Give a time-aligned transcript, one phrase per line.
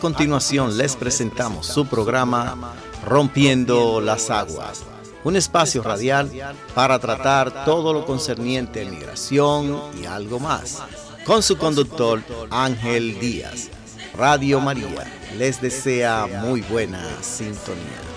[0.00, 4.84] Continuación les presentamos su programa Rompiendo las Aguas,
[5.24, 6.30] un espacio radial
[6.74, 10.82] para tratar todo lo concerniente a migración y algo más,
[11.24, 13.70] con su conductor Ángel Díaz.
[14.14, 15.04] Radio María
[15.36, 18.07] les desea muy buena sintonía.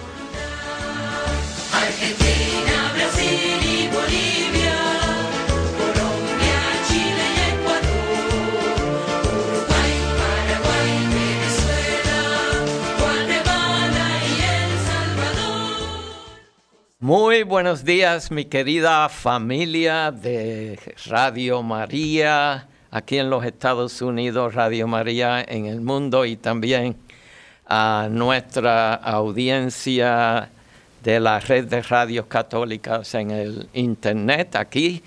[17.14, 24.88] Muy buenos días, mi querida familia de Radio María, aquí en los Estados Unidos, Radio
[24.88, 26.95] María en el mundo y también
[27.67, 30.52] a nuestra audiencia
[31.04, 35.04] de la red de radios católicas en el Internet, aquí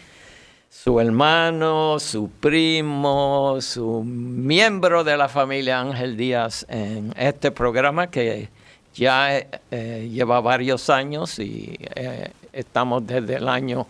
[0.69, 8.51] su hermano, su primo, su miembro de la familia Ángel Díaz en este programa que
[8.95, 9.39] ya
[9.71, 13.87] eh, lleva varios años y eh, estamos desde el año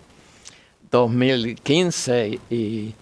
[0.91, 2.95] 2015 y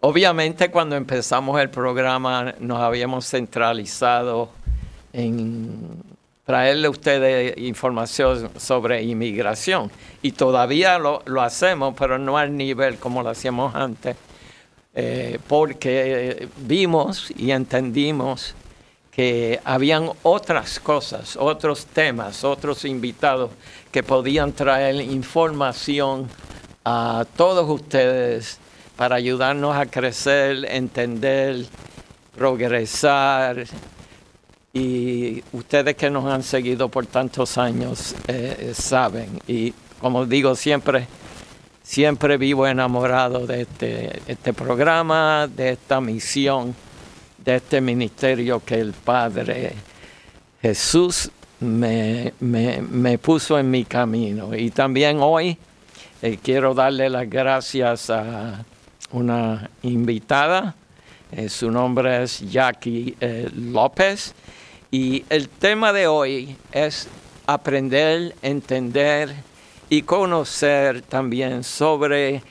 [0.00, 4.50] obviamente cuando empezamos el programa nos habíamos centralizado
[5.12, 6.02] en
[6.44, 9.90] traerle a ustedes información sobre inmigración
[10.22, 14.16] y todavía lo, hacemos pero no al nivel como lo hacíamos antes
[14.94, 18.54] eh, porque vimos y entendimos
[19.10, 23.50] que habían otras cosas, otros temas, otros invitados
[23.90, 26.28] que podían traer información
[26.84, 28.58] a todos ustedes
[28.96, 31.66] para ayudarnos a crecer, entender,
[32.36, 33.64] progresar.
[34.72, 39.40] Y ustedes que nos han seguido por tantos años eh, saben.
[39.48, 41.08] Y como digo siempre,
[41.82, 46.76] siempre vivo enamorado de este, este programa, de esta misión
[47.50, 49.72] de este ministerio que el Padre
[50.62, 52.32] Jesús me,
[53.20, 54.54] puso en mi camino.
[54.54, 55.58] Y también hoy
[56.22, 58.64] eh, quiero darle las gracias a
[59.10, 60.76] una invitada.
[61.32, 64.32] Eh, su nombre es Jackie eh, López.
[64.92, 67.08] Y el tema de hoy es
[67.46, 69.34] aprender, entender
[69.88, 72.44] y conocer también sobre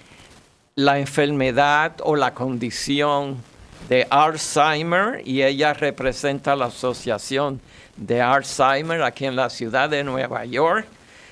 [0.75, 3.48] la enfermedad o la condición
[3.89, 7.59] de Alzheimer y ella representa la Asociación
[7.97, 10.85] de Alzheimer aquí en la ciudad de Nueva York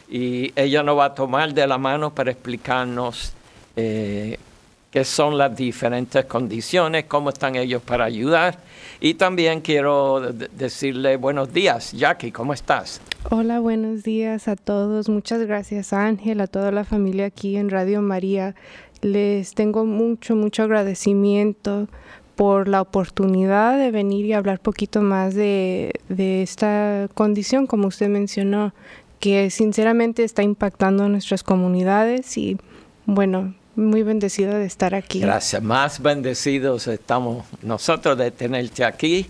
[0.09, 3.34] y ella nos va a tomar de la mano para explicarnos
[3.75, 4.38] eh,
[4.90, 8.57] qué son las diferentes condiciones, cómo están ellos para ayudar.
[9.00, 13.00] Y también quiero decirle buenos días, Jackie, ¿cómo estás?
[13.29, 15.09] Hola, buenos días a todos.
[15.09, 18.56] Muchas gracias, Ángel, a toda la familia aquí en Radio María.
[19.01, 21.88] Les tengo mucho, mucho agradecimiento
[22.38, 28.73] por la oportunidad de venir y hablar poquito más de, esta condición, como usted mencionó,
[29.20, 32.58] que sinceramente está impactando nuestras comunidades y
[33.08, 35.20] bueno, muy bendecida de estar aquí.
[35.20, 39.26] Gracias, más bendecidos estamos nosotros de tenerte aquí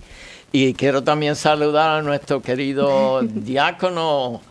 [0.51, 4.41] y quiero también saludar a nuestro querido diácono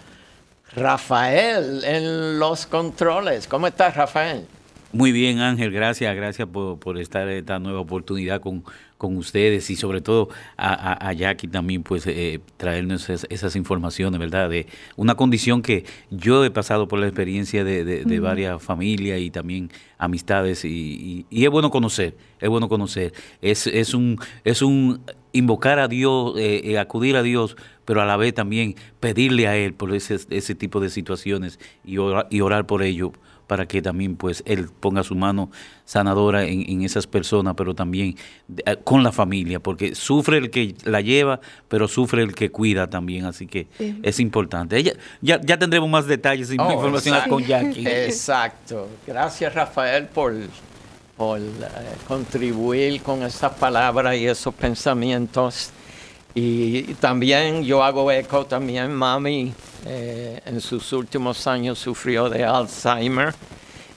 [0.74, 3.46] Rafael en los controles.
[3.46, 4.46] ¿Cómo estás, Rafael?
[4.92, 8.62] Muy bien, Ángel, gracias, gracias por, por estar esta nueva oportunidad con,
[8.98, 14.48] con ustedes y sobre todo a, a, Jackie también, pues eh, traernos esas, informaciones, ¿verdad?
[14.48, 19.30] De una condición que yo he pasado por la experiencia de, de, varias familias y
[19.30, 23.12] también amistades y, y, es bueno conocer, es bueno conocer.
[23.42, 25.00] Es, es, un, es un
[25.32, 29.56] invocar a Dios, eh, eh, acudir a Dios, pero a la vez también pedirle a
[29.56, 33.12] Él por ese, ese tipo de situaciones y orar, y orar por ello
[33.46, 35.50] para que también pues él ponga su mano
[35.84, 38.16] sanadora en, esas personas, pero también
[38.64, 42.88] eh, con la familia, porque sufre el que la lleva, pero sufre el que cuida
[42.88, 43.68] también, así que
[44.02, 44.76] es importante.
[44.76, 47.86] Ella, ya, ya tendremos más detalles y más oh, información con Jackie.
[47.86, 48.88] Exacto.
[49.06, 50.34] Gracias Rafael por,
[51.16, 51.42] por eh,
[52.08, 55.70] contribuir con esas palabras y esos pensamientos.
[56.38, 59.54] Y también yo hago eco también, mami
[59.86, 63.34] eh, en sus últimos años sufrió de Alzheimer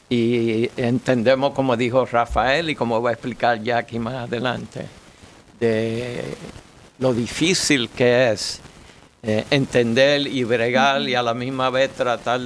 [0.08, 4.86] y entendemos, como dijo Rafael y como va a explicar Jackie más adelante,
[5.60, 6.24] de
[7.00, 8.62] lo difícil que es
[9.22, 12.40] eh, entender y bregar y a la misma vez tratar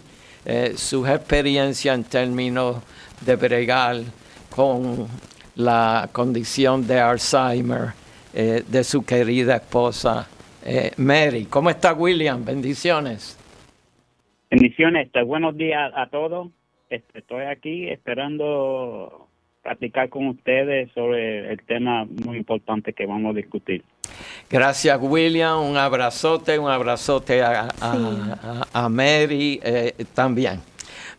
[0.74, 2.78] sus experiencias en términos
[3.20, 4.02] de bregar
[4.54, 5.08] con
[5.56, 7.92] la condición de Alzheimer
[8.32, 10.28] de su querida esposa
[10.96, 11.46] Mary.
[11.46, 12.44] ¿Cómo está William?
[12.44, 13.38] Bendiciones.
[14.52, 16.48] Bendiciones, este, buenos días a todos.
[16.90, 19.28] Este, estoy aquí esperando
[19.62, 23.82] platicar con ustedes sobre el tema muy importante que vamos a discutir.
[24.50, 25.62] Gracias, William.
[25.62, 27.68] Un abrazote, un abrazote a,
[28.74, 30.60] a, Mary eh, también.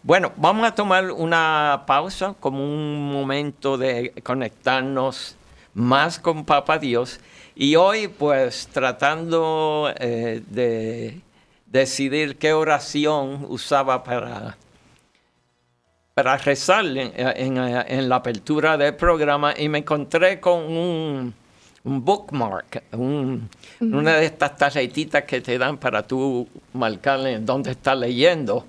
[0.05, 5.37] Bueno, vamos a tomar una pausa como un momento de conectarnos
[5.73, 7.21] más con Papa Dios.
[7.55, 11.21] Y hoy, pues, tratando eh, de
[11.67, 14.57] decidir qué oración usaba para
[16.13, 21.33] para rezar en, la apertura del programa y me encontré con un,
[21.83, 28.67] bookmark, una de estas tarjetitas que te dan para tú marcarle dónde estás leyendo.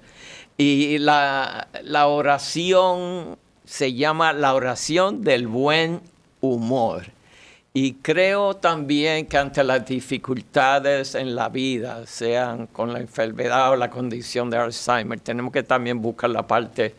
[0.56, 6.00] Y la, la oración se llama la oración del buen
[6.40, 7.06] humor.
[7.72, 13.76] Y creo también que ante las dificultades en la vida, sean con la enfermedad o
[13.76, 16.94] la condición de Alzheimer, tenemos que también buscar la parte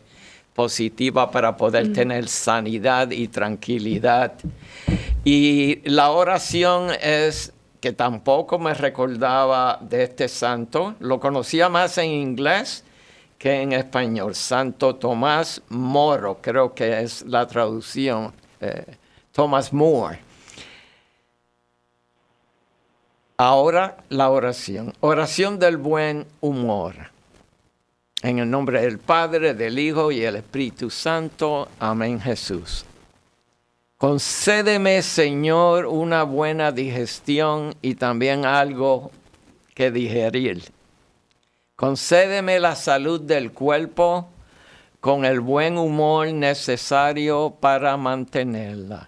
[0.54, 4.34] positiva para poder tener sanidad y tranquilidad.
[5.24, 12.10] Y la oración es que tampoco me recordaba de este santo, lo conocía más en
[12.10, 12.84] inglés
[13.38, 18.96] que en español, Santo Tomás Moro, creo que es la traducción, eh,
[19.32, 20.18] Thomas More.
[23.38, 26.94] Ahora la oración, oración del buen humor.
[28.22, 31.68] En el nombre del Padre, del Hijo y del Espíritu Santo.
[31.78, 32.86] Amén Jesús.
[33.98, 39.10] Concédeme, Señor, una buena digestión y también algo
[39.74, 40.64] que digerir.
[41.76, 44.28] Concédeme la salud del cuerpo
[44.98, 49.06] con el buen humor necesario para mantenerla.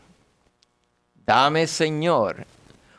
[1.25, 2.44] Dame, Señor,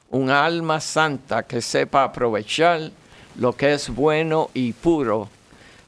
[0.10, 2.90] un alma santa que sepa aprovechar
[3.36, 5.30] lo que es bueno y puro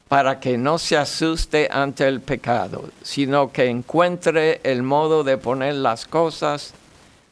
[0.06, 5.74] para que no se asuste ante el pecado, sino que encuentre el modo de poner
[5.74, 6.72] las cosas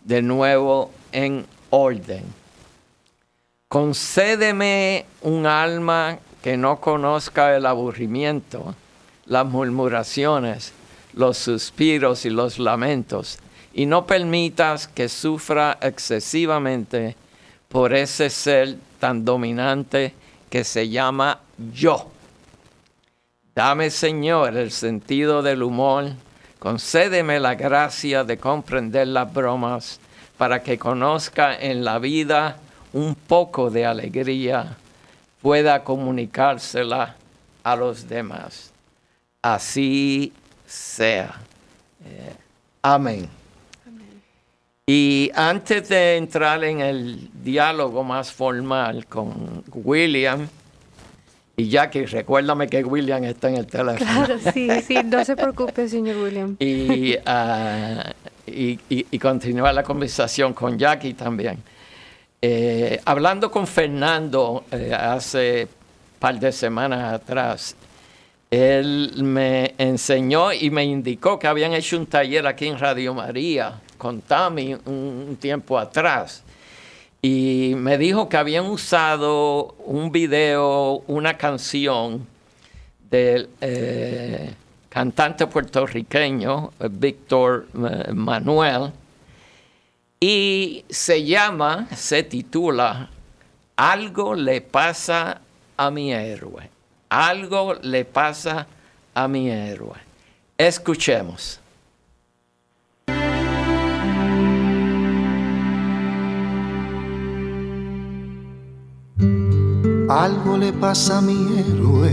[0.02, 2.24] de nuevo en orden.
[3.68, 8.74] Concédeme un alma que no conozca el aburrimiento,
[9.26, 10.72] las murmuraciones,
[11.12, 13.38] los suspiros y los lamentos,
[13.72, 17.16] y no permitas que sufra excesivamente
[17.68, 20.14] por ese ser tan dominante
[20.48, 21.40] que se llama
[21.72, 22.10] yo.
[23.54, 26.10] Dame, Señor, el sentido del humor,
[26.58, 30.00] concédeme la gracia de comprender las bromas
[30.36, 32.56] para que conozca en la vida
[32.92, 34.76] un poco de alegría,
[35.42, 37.16] pueda comunicársela
[37.62, 38.72] a los demás.
[39.42, 40.32] Así
[40.66, 41.34] sea.
[42.04, 42.34] Eh,
[42.82, 43.28] amén.
[44.86, 50.48] Y antes de entrar en el diálogo más formal con William,
[51.56, 53.98] y Jackie, recuérdame que William está en el teléfono.
[53.98, 56.56] Claro, sí, sí, no se preocupe, señor William.
[56.58, 58.02] y, uh,
[58.46, 61.58] y, continuar la conversación con Jackie también.
[62.42, 65.68] Eh, hablando con Fernando eh, hace
[66.18, 67.76] par de semanas atrás,
[68.50, 73.78] él me enseñó y me indicó que habían hecho un taller aquí en Radio María
[73.98, 76.42] con Tami un tiempo atrás.
[77.20, 82.26] Y me dijo que habían usado un video, una canción
[83.10, 84.54] del eh,
[84.88, 87.66] cantante puertorriqueño Víctor
[88.14, 88.92] Manuel
[90.20, 93.08] y se llama, se titula
[93.76, 95.40] Algo le pasa
[95.78, 96.68] a mi héroe.
[97.08, 98.66] Algo le pasa
[99.14, 99.96] a mi héroe.
[100.58, 101.58] Escuchemos.
[110.10, 112.12] Algo le pasa a mi héroe,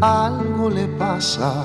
[0.00, 1.64] algo le pasa.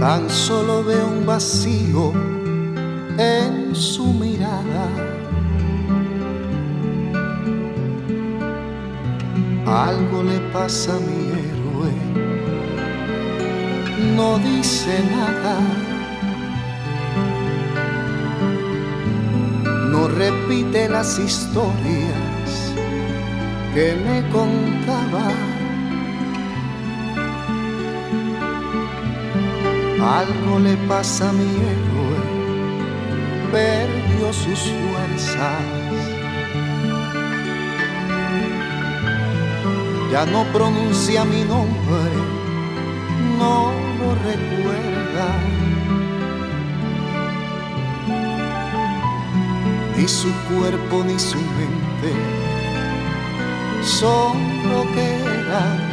[0.00, 2.12] Tan solo veo un vacío
[3.18, 4.88] en su mirada.
[9.66, 11.92] Algo le pasa a mi héroe,
[14.16, 15.58] no dice nada
[20.18, 22.74] repite las historias
[23.74, 25.57] que me contaba.
[30.00, 32.20] Algo le pasa a mi héroe,
[33.50, 35.62] perdió sus fuerzas.
[40.12, 42.12] Ya no pronuncia mi nombre,
[43.38, 45.28] no lo recuerda.
[49.96, 52.12] Ni su cuerpo ni su mente
[53.82, 54.36] son
[54.68, 55.87] lo que eran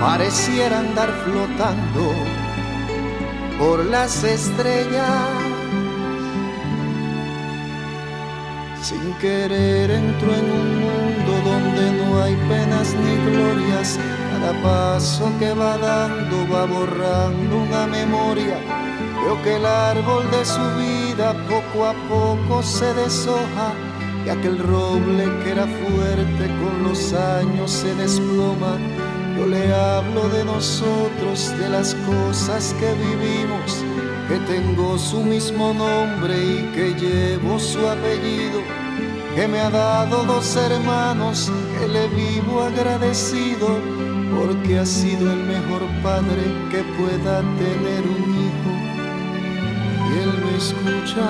[0.00, 2.12] pareciera andar flotando
[3.58, 5.28] por las estrellas.
[8.80, 13.98] Sin querer entro en un mundo donde no hay penas ni glorias.
[14.32, 18.58] Cada paso que va dando va borrando una memoria.
[19.24, 23.74] Veo que el árbol de su vida poco a poco se deshoja
[24.24, 28.78] y aquel roble que era fuerte con los años se desploma
[29.38, 33.84] yo le hablo de nosotros, de las cosas que vivimos,
[34.28, 38.60] que tengo su mismo nombre y que llevo su apellido,
[39.36, 43.68] que me ha dado dos hermanos, que le vivo agradecido,
[44.36, 48.70] porque ha sido el mejor padre que pueda tener un hijo.
[50.08, 51.28] Y él me escucha,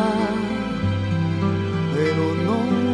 [1.94, 2.87] pero no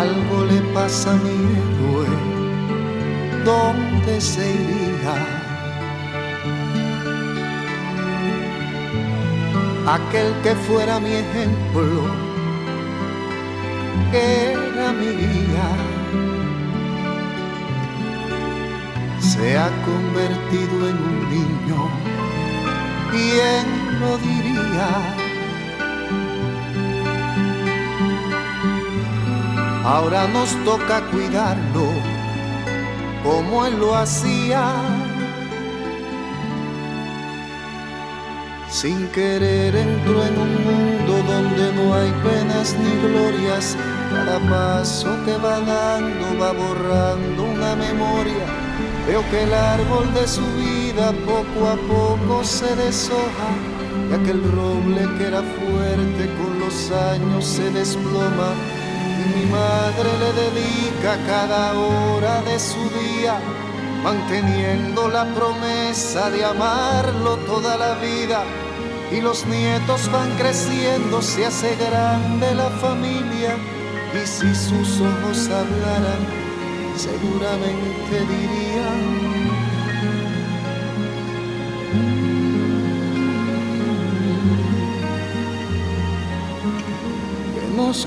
[0.00, 2.08] Algo le pasa a mi héroe,
[3.44, 5.16] ¿dónde se iría?
[9.86, 12.04] Aquel que fuera mi ejemplo,
[14.14, 15.68] era mi guía,
[19.20, 21.80] se ha convertido en un niño,
[23.10, 23.66] ¿quién
[24.00, 25.21] lo diría?
[29.84, 31.88] Ahora nos toca cuidarlo
[33.24, 34.70] como él lo hacía.
[38.70, 43.76] Sin querer entró en un mundo donde no hay penas ni glorias.
[44.10, 48.46] Cada paso que va dando va borrando una memoria.
[49.08, 53.50] Veo que el árbol de su vida poco a poco se deshoja.
[54.10, 58.54] Y aquel roble que era fuerte con los años se desploma
[59.34, 63.38] mi madre le dedica cada hora de su día,
[64.02, 68.44] manteniendo la promesa de amarlo toda la vida.
[69.10, 73.56] Y los nietos van creciendo, se hace grande la familia.
[74.14, 76.22] Y si sus ojos hablaran,
[76.96, 79.11] seguramente dirían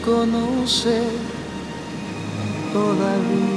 [0.04, 1.04] conoce
[2.74, 3.56] todavía.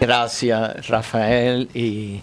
[0.00, 1.68] Gracias, Rafael.
[1.74, 2.22] Y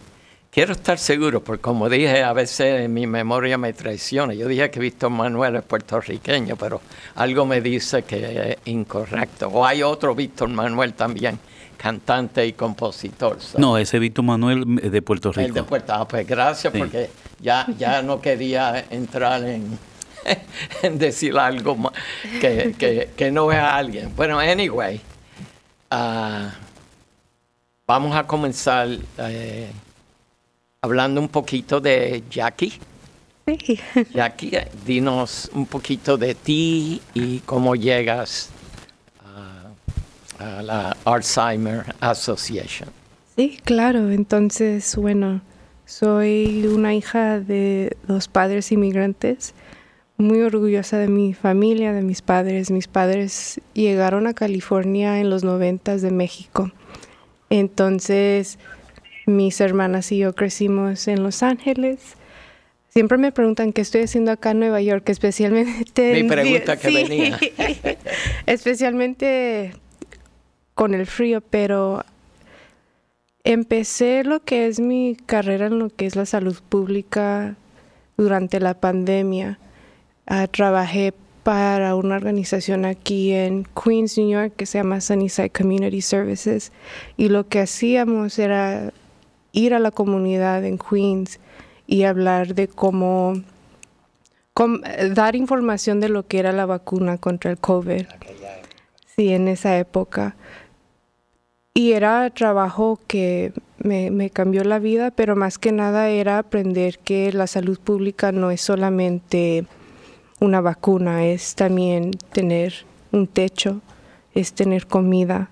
[0.50, 4.34] quiero estar seguro, porque como dije, a veces mi memoria me traiciona.
[4.34, 6.82] Yo dije que Víctor Manuel es puertorriqueño, pero
[7.16, 9.50] algo me dice que es incorrecto.
[9.50, 11.40] O hay otro Víctor Manuel también
[11.78, 13.38] cantante y compositor.
[13.58, 15.48] No, ese Víctor Manuel de Puerto Rico.
[15.48, 19.78] El de Puerto Ah, pues gracias, porque ya, ya no quería entrar en,
[21.00, 21.78] decir algo
[22.42, 24.14] que, que, no es a alguien.
[24.16, 25.00] Bueno, anyway,
[25.92, 26.52] ah,
[27.86, 29.72] vamos a comenzar eh,
[30.82, 32.74] hablando un poquito de Jackie.
[33.46, 33.80] Sí.
[34.14, 38.50] Jackie, dinos un poquito de ti y cómo llegas
[40.40, 42.90] a la Alzheimer Association.
[43.36, 44.12] Sí, claro.
[44.12, 45.42] Entonces, bueno,
[45.86, 49.54] soy una hija de dos padres inmigrantes,
[50.18, 52.72] muy orgullosa de mi familia, de mis padres.
[52.72, 56.72] Mis padres llegaron a California en los noventas de México.
[57.50, 58.58] Entonces,
[59.26, 62.18] mis hermanas y yo crecimos en Los Ángeles.
[62.90, 66.24] Siempre me preguntan qué estoy haciendo acá en Nueva York, especialmente...
[66.24, 67.40] Mi pregunta que venía.
[68.48, 69.74] especialmente
[70.78, 72.06] con el frío, pero
[73.44, 77.56] empecé lo que es mi carrera en lo que es la salud pública
[78.16, 79.58] durante la pandemia.
[80.28, 86.00] Ah, trabajé para una organización aquí en Queens, New York, que se llama Sunnyside Community
[86.00, 86.72] Services,
[87.18, 88.94] y lo que hacíamos era
[89.54, 91.40] ir a la comunidad en Queens
[91.88, 93.34] y hablar de cómo,
[94.54, 94.78] cómo
[95.16, 98.06] dar información de lo que era la vacuna contra el COVID.
[99.16, 100.36] Sí, en esa época.
[101.78, 107.32] Y era trabajo que me, cambió la vida, pero más que nada era aprender que
[107.32, 109.64] la salud pública no es solamente
[110.40, 112.74] una vacuna, es también tener
[113.12, 113.82] un techo,
[114.34, 115.52] es tener comida,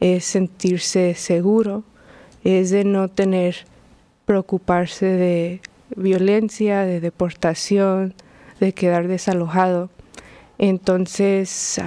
[0.00, 1.84] es sentirse seguro,
[2.42, 3.54] es de no tener
[4.24, 5.60] preocuparse de
[5.94, 8.14] violencia, de deportación,
[8.58, 9.88] de quedar desalojado.
[10.58, 11.80] Entonces,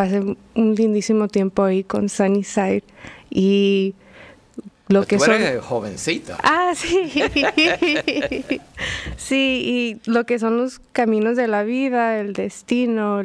[0.00, 0.20] pasé
[0.54, 2.84] un lindísimo tiempo ahí con Sunnyside
[3.28, 3.94] y
[4.88, 6.38] lo pues que tú jovencita.
[6.42, 7.12] Ah, sí.
[9.18, 13.22] sí, y lo que son los caminos de la vida, el destino,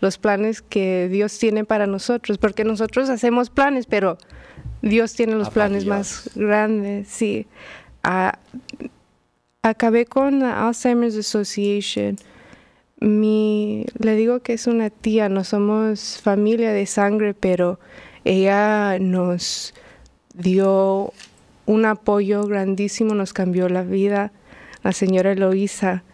[0.00, 4.18] los planes que Dios tiene para nosotros, porque nosotros hacemos planes, pero
[4.82, 7.46] Dios tiene los planes más grandes, sí.
[9.62, 12.16] acabé con Alzheimer's Association.
[13.00, 17.80] Mi, le digo que es una tía, no somos familia de sangre, pero
[18.24, 19.74] ella nos
[20.34, 21.12] dio
[21.66, 24.32] un apoyo grandísimo, nos cambió la vida.
[24.82, 26.04] La señora Eloísa,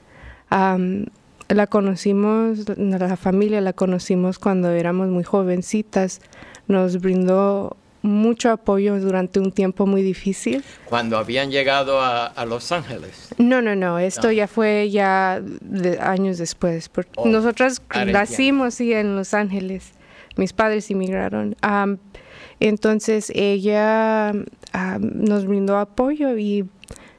[0.50, 6.20] la conocimos, la familia la conocimos cuando éramos muy jovencitas,
[6.66, 10.64] nos brindó mucho apoyo durante un tiempo muy difícil.
[10.84, 13.28] Cuando habían llegado a, Los Ángeles.
[13.38, 15.42] No, no, no, esto ya fue ya
[16.00, 16.88] años después.
[16.88, 19.92] Porque oh, nosotras nacimos en Los Ángeles,
[20.36, 21.56] mis padres emigraron.
[22.60, 24.32] Entonces ella
[25.00, 26.68] nos brindó apoyo y,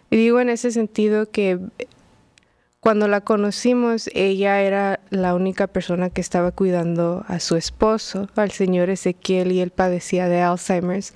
[0.10, 1.60] digo en ese sentido que
[2.88, 8.52] cuando la conocimos ella era la única persona que estaba cuidando a su esposo, al
[8.52, 11.14] señor Ezequiel, y él padecía de Alzheimer's.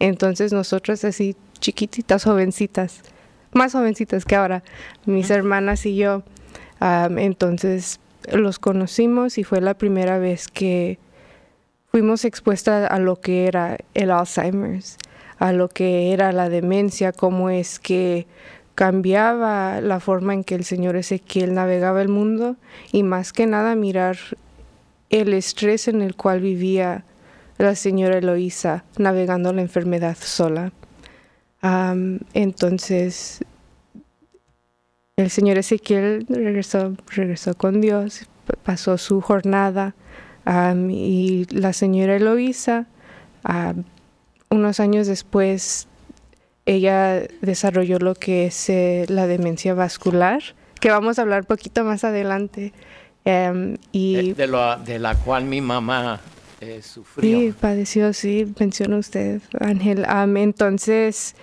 [0.00, 3.00] Entonces nosotros así chiquititas, jovencitas,
[3.54, 4.62] más jovencitas que ahora,
[5.06, 6.24] mis hermanas y yo,
[7.16, 10.98] entonces los conocimos y fue la primera vez que
[11.90, 14.98] fuimos expuestas a lo que era el Alzheimer's,
[15.38, 18.26] a lo que era la demencia, cómo es que
[18.74, 22.56] cambiaba la forma en que el señor Ezequiel navegaba el mundo
[22.92, 24.16] y más que nada mirar
[25.10, 27.04] el estrés en el cual vivía
[27.58, 30.72] la señora Eloísa navegando la enfermedad sola.
[32.34, 33.44] entonces,
[35.16, 38.28] el señor Ezequiel regresó, regresó con Dios,
[38.64, 39.94] pasó su jornada
[40.90, 42.86] y la señora Eloísa,
[44.50, 45.86] unos años después,
[46.66, 50.42] ella desarrolló lo que es eh, la demencia vascular,
[50.80, 52.72] que vamos a hablar poquito más adelante.
[53.24, 56.20] Em, y de, la cual mi mamá
[56.60, 57.38] eh, sufrió.
[57.38, 60.04] Sí, padeció, sí, menciona usted, Ángel.
[60.36, 61.34] entonces,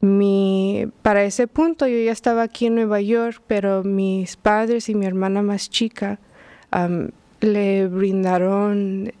[0.00, 4.94] mi, para ese punto yo ya estaba aquí en Nueva York, pero mis padres y
[4.94, 6.18] mi hermana más chica
[7.40, 9.12] le brindaron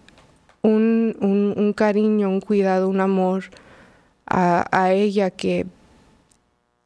[0.62, 3.44] un, cariño, un cuidado, un amor
[4.26, 5.66] a, ella que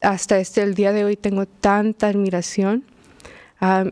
[0.01, 2.83] hasta este el día de hoy tengo tanta admiración.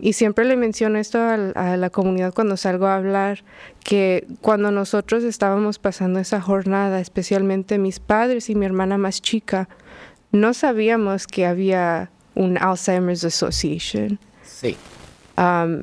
[0.01, 3.43] y siempre le menciono esto a, la comunidad cuando salgo a hablar,
[3.83, 9.67] que cuando nosotros estábamos pasando esa jornada, especialmente mis padres y mi hermana más chica,
[10.31, 14.19] no sabíamos que había un Alzheimer's Association.
[14.43, 14.77] Sí.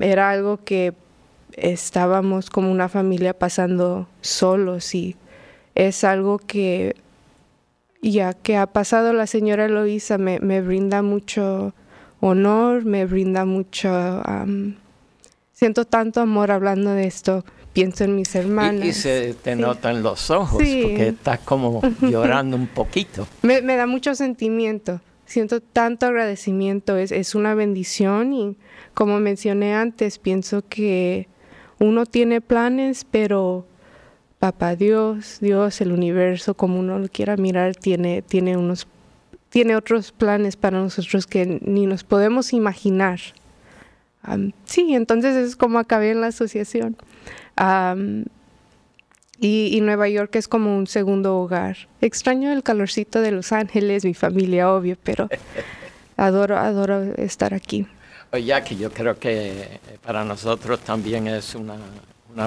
[0.00, 0.94] era algo que
[1.56, 5.16] estábamos como una familia pasando solos y
[5.74, 6.96] es algo que
[8.12, 11.74] ya que ha pasado la señora Eloísa me, me brinda mucho
[12.20, 14.22] honor, me brinda mucho...
[15.52, 18.86] siento tanto amor hablando de esto, pienso en mis hermanas.
[18.86, 23.26] Y, se te notan los ojos, porque estás como llorando un poquito.
[23.42, 28.56] Me, me, da mucho sentimiento, siento tanto agradecimiento, es, es una bendición y
[28.94, 31.28] como mencioné antes, pienso que
[31.78, 33.66] uno tiene planes, pero
[34.44, 38.86] papá Dios, Dios, el universo, como uno lo quiera mirar, tiene, tiene unos
[39.48, 43.20] tiene otros planes para nosotros que ni nos podemos imaginar.
[44.66, 46.94] sí, entonces es como acabé en la asociación.
[49.40, 51.78] y, Nueva York es como un segundo hogar.
[52.02, 55.30] Extraño el calorcito de Los Ángeles, mi familia, obvio, pero
[56.18, 57.86] adoro, adoro estar aquí.
[58.44, 61.78] Ya que yo creo que para nosotros también es una,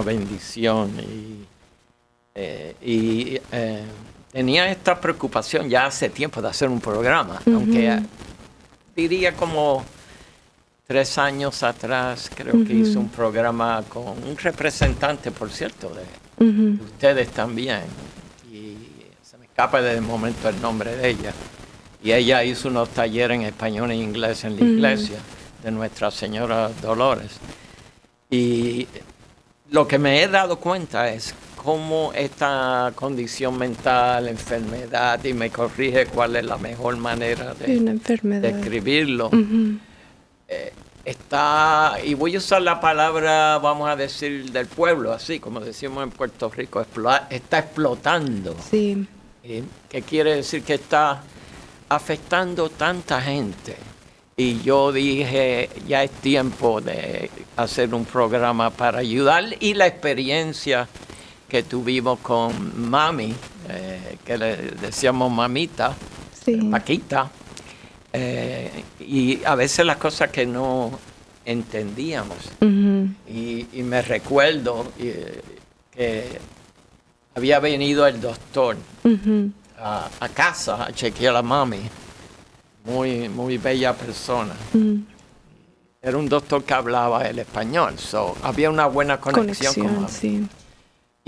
[0.03, 1.56] bendición y,
[2.39, 3.81] eh, eh,
[4.31, 7.99] tenía esta preocupación ya hace tiempo de hacer un programa, aunque
[8.95, 9.83] diría como
[10.85, 17.29] tres años atrás creo que hice un programa con un representante, por cierto, de, ustedes
[17.29, 17.81] también,
[18.51, 18.77] y
[19.23, 21.33] se me escapa de momento el nombre de ella,
[22.03, 25.17] y ella hizo unos talleres en español e inglés en la iglesia
[25.63, 27.31] de Nuestra Señora Dolores.
[28.29, 28.87] Y
[29.71, 31.33] lo que me he dado cuenta es
[31.67, 37.99] cómo esta condición mental, enfermedad, y me corrige cuál es la mejor manera de
[38.39, 39.29] describirlo,
[40.47, 40.71] eh,
[41.03, 46.05] está, y voy a usar la palabra, vamos a decir, del pueblo, así como decimos
[46.05, 46.85] en Puerto Rico,
[47.29, 48.55] está explotando.
[48.71, 49.05] Sí.
[49.89, 51.21] ¿Qué quiere decir que está
[51.89, 53.75] afectando tanta gente?
[54.37, 60.87] Y yo dije, ya es tiempo de hacer un programa para ayudar y la experiencia
[61.47, 63.33] que tuvimos con Mami,
[63.69, 65.95] eh, que le decíamos mamita,
[66.71, 67.29] Paquita,
[68.13, 70.97] eh, y a veces las cosas que no
[71.45, 72.37] entendíamos.
[72.61, 75.41] y, me recuerdo eh,
[75.91, 76.39] que
[77.35, 78.77] había venido el doctor
[79.79, 81.81] a, a, casa a chequear a Mami
[82.87, 84.53] muy, muy bella persona.
[86.01, 90.07] Era un doctor que hablaba el español, so, había una buena conexión, con mami.
[90.07, 90.47] Sí.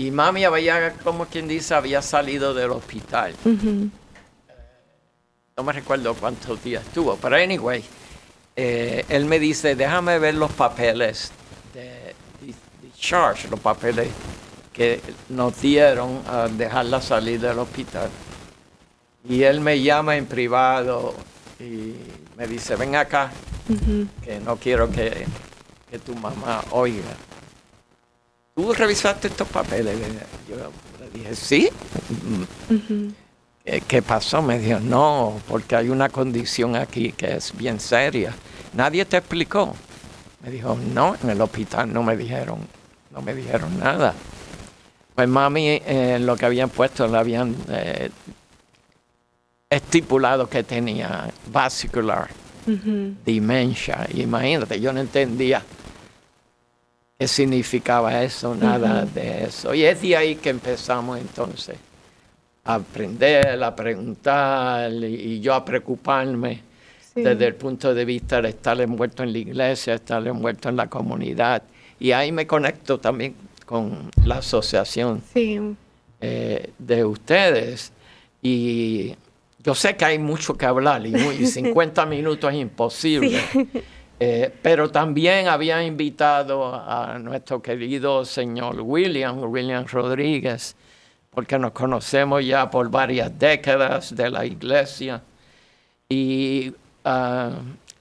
[0.00, 3.34] Y mami había, como quien dice, había salido del hospital.
[3.44, 3.90] Eh,
[5.58, 7.84] no me recuerdo cuántos días estuvo, pero anyway,
[8.56, 11.32] eh, él me dice, déjame ver los papeles
[11.74, 12.14] de,
[12.98, 14.08] charge, los papeles
[14.72, 18.08] que nos dieron a dejarla salir del hospital.
[19.28, 21.14] Y él me llama en privado
[21.58, 21.92] y
[22.38, 23.30] me dice, ven acá,
[24.24, 25.26] que no quiero que,
[26.06, 27.04] tu mamá oiga.
[28.60, 29.98] ¿Tú revisaste estos papeles?
[30.46, 30.56] Yo
[31.00, 31.70] le dije, sí.
[33.88, 34.42] ¿Qué, pasó?
[34.42, 38.34] Me dijo, no, porque hay una condición aquí que es bien seria.
[38.74, 39.74] Nadie te explicó.
[40.44, 42.58] Me dijo, no, en el hospital no me dijeron,
[43.10, 44.12] no me dijeron nada.
[45.14, 48.10] Pues mami, eh, lo que habían puesto, le habían eh,
[49.70, 52.28] estipulado que tenía vascular
[53.24, 54.06] demencia.
[54.12, 55.62] Imagínate, yo no entendía
[57.20, 59.74] qué significaba eso, nada de eso.
[59.74, 61.76] Y es de ahí que empezamos entonces
[62.64, 66.62] a aprender, a preguntar y, yo a preocuparme
[67.14, 70.88] desde el punto de vista de estar envuelto en la iglesia, estar envuelto en la
[70.88, 71.62] comunidad.
[71.98, 73.34] Y ahí me conecto también
[73.66, 75.22] con la asociación
[76.22, 77.92] eh, de ustedes.
[78.40, 79.14] Y
[79.62, 83.42] yo sé que hay mucho que hablar y, 50 minutos es imposible.
[84.22, 90.76] Eh, pero también había invitado a nuestro querido señor William, William Rodríguez,
[91.30, 95.22] porque nos conocemos ya por varias décadas de la iglesia.
[96.06, 96.70] Y
[97.02, 97.52] ah,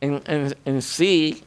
[0.01, 1.41] en, sí,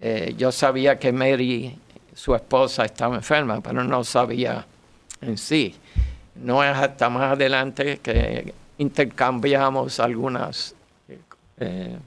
[0.00, 1.78] eh, yo sabía que Mary,
[2.14, 4.64] su esposa, estaba enferma, pero no sabía
[5.20, 5.74] en sí.
[6.36, 10.74] No es hasta más adelante que intercambiamos algunas
[11.58, 11.98] eh,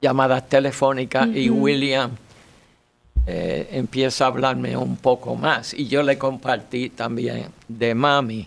[0.00, 2.10] llamadas telefónicas y William
[3.26, 8.46] eh, empieza a hablarme un poco más y yo le compartí también de mami.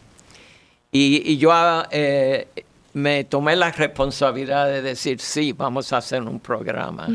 [0.94, 1.52] Y, yo
[1.92, 2.48] eh,
[2.94, 7.08] me tomé la responsabilidad de decir, sí, vamos a hacer un programa.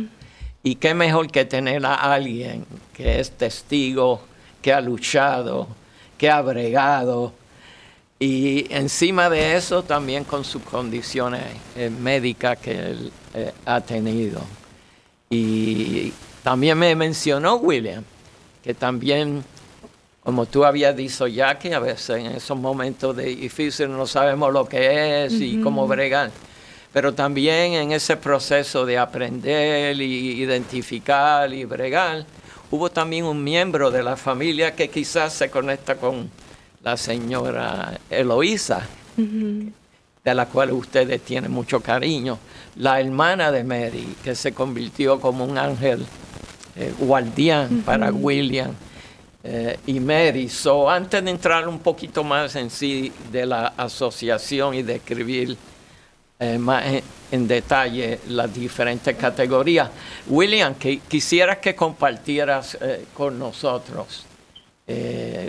[0.62, 4.22] Y qué mejor que tener a alguien que es testigo,
[4.62, 5.68] que ha luchado,
[6.16, 7.35] que ha bregado,
[8.18, 11.42] y encima de eso también con sus condiciones
[11.77, 14.40] eh, médicas que él eh, ha tenido.
[15.29, 16.11] Y
[16.42, 18.03] también me mencionó William,
[18.64, 19.44] que también,
[20.25, 24.55] como tú habías dicho ya, que a veces en esos momentos de difícil no sabemos
[24.55, 26.31] lo que es y cómo bregar.
[26.94, 32.25] Pero también en ese proceso de aprender y identificar y bregar,
[32.70, 36.31] hubo también un miembro de la familia que quizás se conecta con
[36.83, 38.88] la señora Eloísa,
[40.26, 42.36] de la cual ustedes tienen mucho cariño,
[42.74, 46.04] la hermana de Mary, que se convirtió como un ángel
[46.74, 48.72] eh, guardián para William
[49.44, 50.48] eh, y Mary.
[50.48, 55.56] So, antes de entrar un poquito más en sí de la asociación y describir
[56.40, 56.82] eh, más
[57.30, 59.90] en, detalle las diferentes categorías,
[60.26, 62.76] William, que quisiera que compartieras
[63.14, 64.26] con nosotros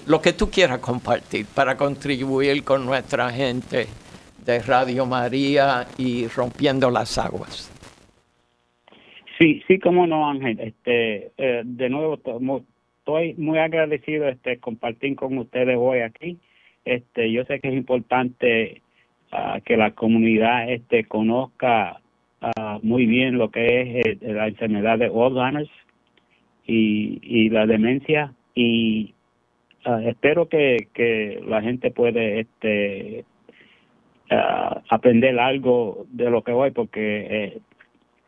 [0.07, 3.87] lo que tú quieras compartir para contribuir con nuestra gente
[4.47, 7.71] de Radio María y rompiendo las aguas.
[9.37, 10.59] Sí, sí, como no, Ángel.
[10.59, 16.39] Este, eh, de nuevo, estoy muy agradecido este compartir con ustedes hoy aquí.
[16.85, 18.81] Este, yo sé que es importante
[19.31, 22.01] ah, que la comunidad este conozca
[22.41, 25.69] ah, muy bien lo que es eh, la enfermedad de Alzheimer's
[26.65, 29.13] y, y la demencia y
[29.89, 33.23] Ah, espero que, que la gente puede este
[34.29, 37.61] ah, aprender algo de lo que voy porque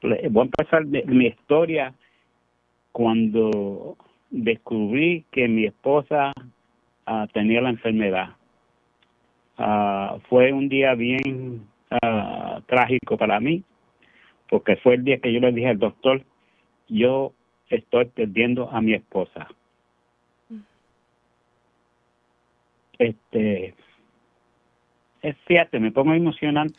[0.02, 1.94] eh, voy a empezar de, mi historia
[2.92, 3.98] cuando
[4.30, 6.34] descubrí que mi esposa
[7.06, 8.30] ah, tenía la enfermedad.
[9.58, 11.68] Ah, fue un día bien
[12.68, 13.64] trágico para mí,
[14.48, 16.24] porque fue el día que yo le dije al doctor,
[16.88, 17.34] yo
[17.70, 19.48] estoy perdiendo a mi esposa.
[23.00, 23.74] Este,
[25.22, 26.76] es fíjate, me pongo emocionante.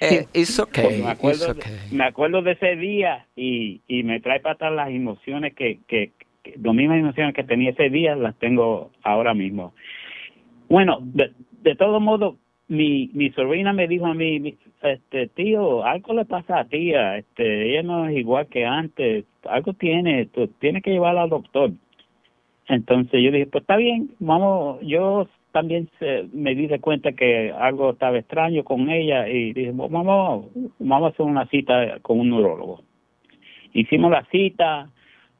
[0.00, 0.26] Eh,
[0.62, 1.54] okay, me, acuerdo,
[1.90, 6.12] me acuerdo de ese día y, y me trae para atrás las emociones que, que,
[6.42, 9.74] que, las mismas emociones que tenía ese día las tengo ahora mismo.
[10.68, 12.36] Bueno, de, de todo modo,
[12.68, 17.70] mi, mi sobrina me dijo a mí, este tío, algo le pasa a tía, este,
[17.70, 21.72] ella no es igual que antes, algo tiene, tú tienes que llevarla al doctor.
[22.68, 25.26] Entonces yo dije, pues está bien, vamos, yo
[25.58, 30.46] también se, me di de cuenta que algo estaba extraño con ella y dije, vamos,
[30.78, 32.82] vamos a hacer una cita con un neurólogo.
[33.72, 34.88] Hicimos la cita,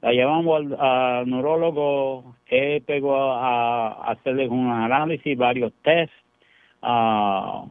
[0.03, 6.15] la llevamos al, neurólogo, él pegó a, hacerle un análisis, varios tests,
[6.81, 7.67] Uh,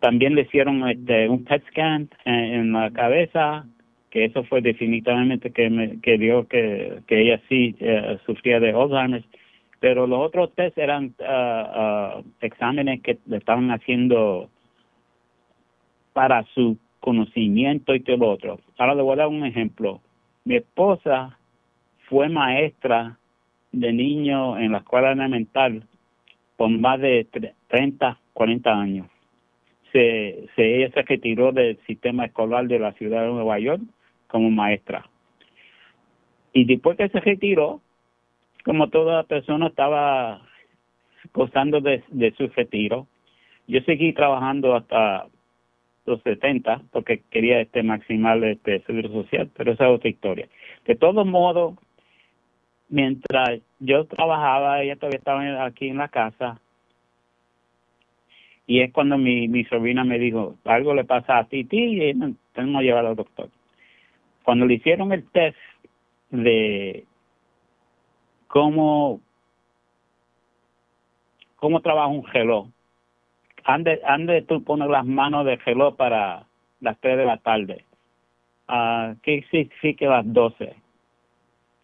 [0.00, 3.66] también le hicieron este, un PET scan en, la cabeza,
[4.08, 8.70] que eso fue definitivamente que, me, que dio que, que ella sí eh, sufría de
[8.70, 9.26] Alzheimer's.
[9.82, 14.48] Pero los otros test eran uh, exámenes que le estaban haciendo
[16.12, 18.60] para su conocimiento y todo lo otro.
[18.78, 20.00] Ahora le voy a dar un ejemplo.
[20.44, 21.36] Mi esposa
[22.08, 23.18] fue maestra
[23.72, 25.82] de niño en la escuela elemental
[26.56, 27.26] por más de
[27.66, 29.08] 30, 40 años.
[29.90, 33.82] Se, se, ella se retiró del sistema escolar de la ciudad de Nueva York
[34.28, 35.04] como maestra.
[36.52, 37.80] Y después que se retiró,
[38.64, 40.42] como toda persona estaba
[41.32, 42.02] gozando de,
[42.36, 43.06] su retiro,
[43.66, 45.26] yo seguí trabajando hasta
[46.04, 50.48] los 70 porque quería este maximal este seguro social, pero esa es otra historia.
[50.84, 51.74] De todos modos,
[52.88, 56.60] mientras yo trabajaba, ella todavía estaba aquí en la casa,
[58.66, 62.14] y es cuando mi, mi sobrina me dijo, algo le pasa a ti, ti, y
[62.52, 63.48] tenemos que llevar al doctor.
[64.44, 65.58] Cuando le hicieron el test
[66.30, 67.04] de
[68.52, 69.22] cómo,
[71.56, 72.68] cómo trabaja un reloj,
[73.64, 76.44] ande, ande tú pones las manos del reloj para
[76.80, 77.86] las 3 de la tarde.
[78.68, 80.76] Uh, ¿Qué significa las 12?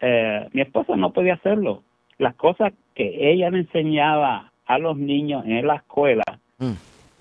[0.01, 1.81] Eh, mi esposa no podía hacerlo.
[2.19, 6.23] Las cosas que ella le enseñaba a los niños en la escuela,
[6.59, 6.73] mm.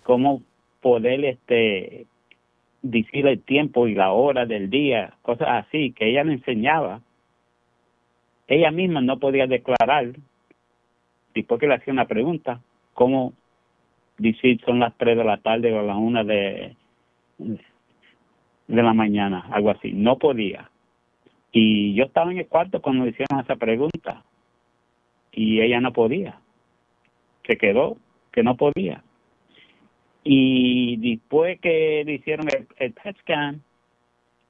[0.03, 0.43] cómo
[0.83, 2.05] poder este
[2.83, 7.01] decir el tiempo y la hora del día, cosas así que ella le enseñaba.
[8.49, 10.13] Ella misma no podía declarar,
[11.35, 12.61] después que le hacía una pregunta,
[12.95, 13.35] cómo
[14.17, 16.75] decir son las 3 de la tarde o las 1 de,
[17.39, 19.93] de la mañana, algo así.
[19.93, 20.71] No podía.
[21.53, 24.25] Y yo estaba en el cuarto cuando le hicieron esa pregunta
[25.33, 26.41] y ella no podía.
[27.47, 27.99] Se quedó
[28.33, 29.03] que no podía.
[30.25, 33.63] Y después que le hicieron el, el PET scan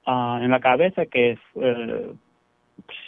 [0.07, 2.17] uh, en la cabeza, que uh,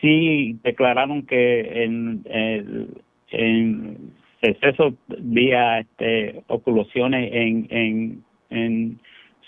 [0.00, 2.88] sí declararon que en, en,
[3.30, 9.00] en exceso vía este, oclusiones en, en, en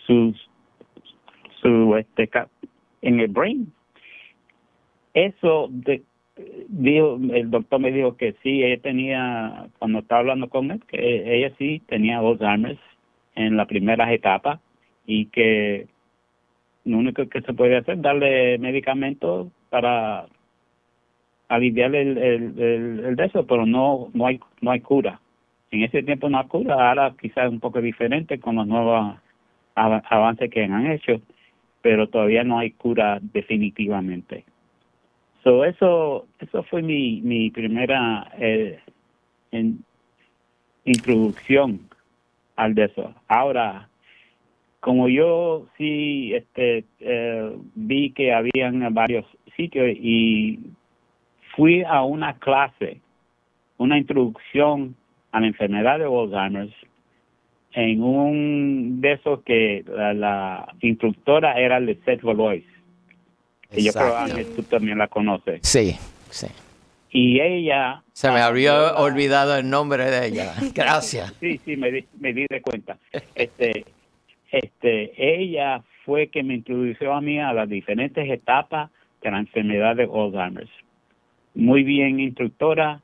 [0.07, 0.37] sus
[1.61, 2.29] su este
[3.03, 3.73] en el brain.
[5.15, 6.03] Eso de,
[6.69, 11.37] dijo, el doctor me dijo que sí, ella tenía, cuando estaba hablando con él, que
[11.37, 12.81] ella sí tenía Alzheimer's
[13.35, 14.61] en la primera etapa
[15.07, 15.87] y que
[16.85, 20.27] lo único que se puede hacer darle medicamentos para
[21.49, 22.59] aliviar el, el,
[23.07, 25.19] el, de eso, pero no, no, hay, no hay cura.
[25.71, 29.17] En ese tiempo no hay cura, ahora quizás un poco diferente con los nuevos
[29.75, 31.23] avances que han hecho,
[31.81, 34.45] pero todavía no hay cura definitivamente.
[35.43, 38.79] So eso eso fue mi mi primera eh,
[40.85, 41.81] introducción
[42.57, 43.15] al de eso.
[43.27, 43.89] Ahora,
[44.83, 49.25] como yo sí este eh, vi que habían varios
[49.57, 50.59] sitios y
[51.55, 53.01] fui a una clase,
[53.79, 54.97] una introducción
[55.31, 56.75] a la enfermedad de Alzheimer's
[57.75, 62.64] en un de esos que la, instructora era Lisette Valois
[63.71, 65.61] que yo creo que tú también la conoces.
[65.62, 65.97] Sí,
[66.29, 66.49] sí.
[67.12, 68.03] Y ella...
[68.12, 70.55] Se me había olvidado el nombre de ella.
[70.75, 71.33] Gracias.
[71.38, 72.99] sí, sí, me di, me di de cuenta.
[73.35, 73.85] Este,
[74.53, 78.91] este, ella fue que me introdujo a mí a las diferentes etapas
[79.23, 80.71] de la enfermedad de Alzheimer's.
[81.55, 83.01] Muy bien instructora,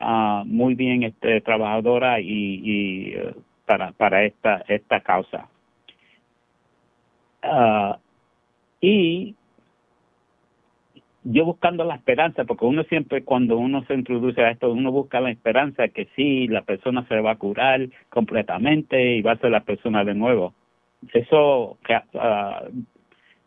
[0.00, 2.24] uh, muy bien este, trabajadora y,
[2.64, 5.48] y uh, para, para esta, esta causa.
[7.42, 7.94] Uh,
[8.80, 9.34] y
[11.24, 15.20] yo buscando la esperanza, porque uno siempre cuando uno se introduce a esto, uno busca
[15.20, 19.50] la esperanza que sí, la persona se va a curar completamente y va a ser
[19.50, 20.54] la persona de nuevo.
[21.12, 21.78] Eso
[22.14, 22.82] uh,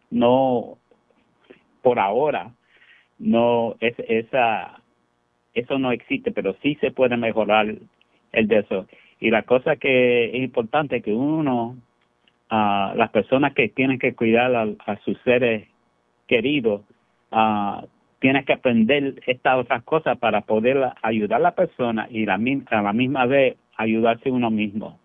[0.10, 0.78] no,
[1.82, 2.52] por ahora,
[3.20, 4.82] no es esa,
[5.54, 7.76] eso no existe, pero sí se puede mejorar
[8.32, 8.88] el de eso.
[9.20, 11.78] Y la cosa que es importante que uno,
[12.52, 15.68] uh, las personas que tienen que cuidar a sus seres
[16.28, 16.82] queridos,
[17.32, 17.86] uh,
[18.20, 22.82] tienes que aprender estas otras cosas para poder ayudar a la persona y la, a
[22.82, 25.01] la misma vez ayudarse uno mismo.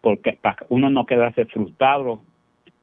[0.00, 2.22] Porque uno no quedarse frustrado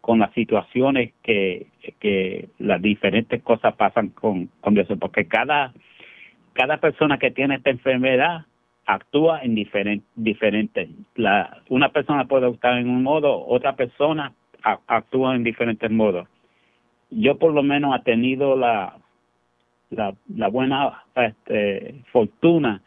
[0.01, 1.67] con las situaciones que,
[1.99, 4.97] que las diferentes cosas pasan con, con eso.
[4.97, 5.73] Porque cada,
[6.53, 8.45] cada persona que tiene esta enfermedad
[8.85, 10.89] actúa en diferente, diferente.
[11.15, 14.33] La, una persona puede estar en un modo, otra persona
[14.87, 16.27] actúa en diferentes modos
[17.09, 18.97] yo por lo menos he tenido la,
[19.89, 22.81] la, la buena este, fortuna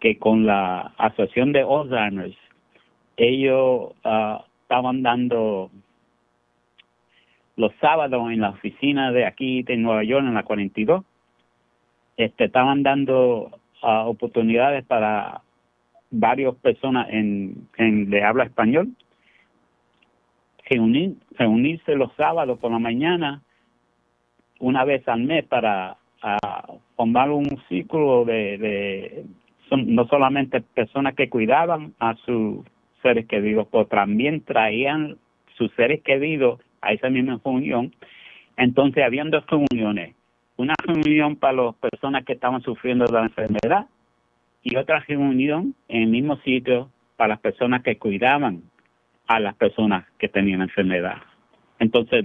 [0.00, 2.36] que con la asociación de Alzheimer's
[3.16, 5.70] ellos uh, estaban dando
[7.56, 11.04] los sábados en la oficina de aquí de Nueva York en la 42
[12.16, 13.50] este estaban dando
[13.82, 15.42] uh, oportunidades para
[16.10, 18.94] varias personas en, en de habla español
[20.68, 23.42] reunir, reunirse los sábados por la mañana
[24.58, 25.96] una vez al mes para
[26.96, 29.24] formar un ciclo de,
[29.70, 32.64] no solamente personas que cuidaban a sus
[33.02, 35.18] seres queridos, pero también traían
[35.56, 37.94] sus seres queridos a esa misma reunión.
[38.56, 40.14] Entonces habían dos reuniones,
[40.56, 43.86] una reunión para las personas que estaban sufriendo de la enfermedad
[44.62, 48.62] y otra reunión en el mismo sitio para las personas que cuidaban
[49.26, 51.18] a las personas que tenían enfermedad.
[51.78, 52.24] Entonces,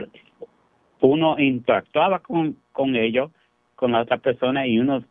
[1.02, 3.32] uno interactuaba con, con ellos,
[3.76, 5.04] con la otra persona y uno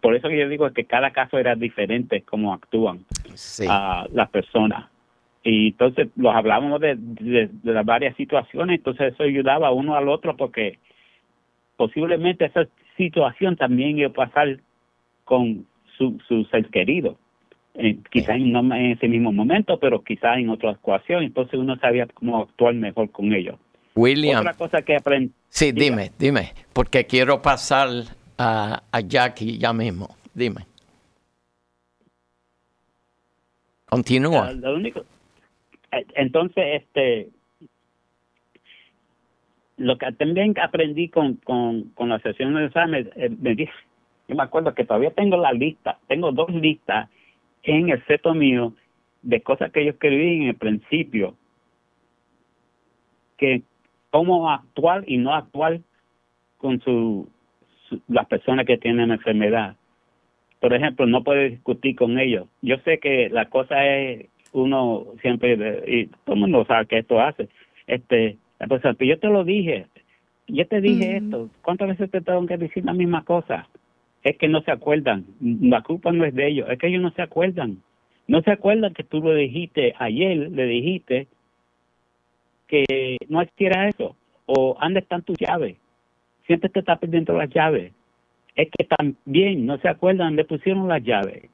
[0.00, 3.04] por eso que yo digo que cada caso era diferente cómo actúan
[3.68, 4.86] a las personas.
[5.42, 10.36] Y entonces los hablábamos de, de, las varias situaciones entonces eso ayudaba uno al otro
[10.36, 10.78] porque
[11.76, 14.58] posiblemente esa situación también iba a pasar
[15.24, 15.66] con
[15.98, 17.18] su, su ser querido.
[17.74, 22.06] Eh, quizás no en ese mismo momento pero quizás en otra ecuación entonces uno sabía
[22.06, 23.56] cómo actuar mejor con ellos.
[23.96, 24.40] William.
[24.40, 25.32] Otra cosa que aprendí.
[25.48, 27.88] Sí, dime, dime, porque quiero pasar
[28.38, 30.16] a, a Jackie ya mismo.
[30.34, 30.66] Dime.
[33.86, 34.52] Continúa.
[34.52, 35.04] Lo único,
[35.92, 37.30] eh, entonces, este,
[39.76, 43.72] lo que también aprendí con, con, con la sesión de examen, eh, me dije,
[44.28, 47.08] yo me acuerdo que todavía tengo la lista, tengo dos listas
[47.62, 48.72] en el seto mío
[49.22, 51.34] de cosas que yo escribí en el principio,
[53.36, 53.62] que
[54.10, 55.80] cómo actuar y no actuar
[56.58, 57.28] con su,
[58.08, 59.76] las personas que tienen enfermedad.
[60.60, 62.46] Por ejemplo, no puede discutir con ellos.
[62.62, 67.20] Yo sé que la cosa es uno siempre y todo el mundo sabe que esto
[67.20, 67.48] hace.
[67.86, 69.86] Este, la persona, yo te lo dije,
[70.48, 71.50] yo te dije esto.
[71.62, 73.68] ¿Cuántas veces te tengo que decir la misma cosa?
[74.22, 75.26] Es que no se acuerdan.
[75.40, 77.82] La culpa no es de ellos, es que ellos no se acuerdan.
[78.26, 81.26] No se acuerdan que tú lo dijiste ayer, le dijiste
[82.68, 84.16] que no existiera eso.
[84.46, 85.76] O ¿dónde están tus llaves?
[86.46, 87.92] Siempre te está perdiendo las llaves.
[88.54, 91.50] Es que también no se acuerdan dónde pusieron las llaves.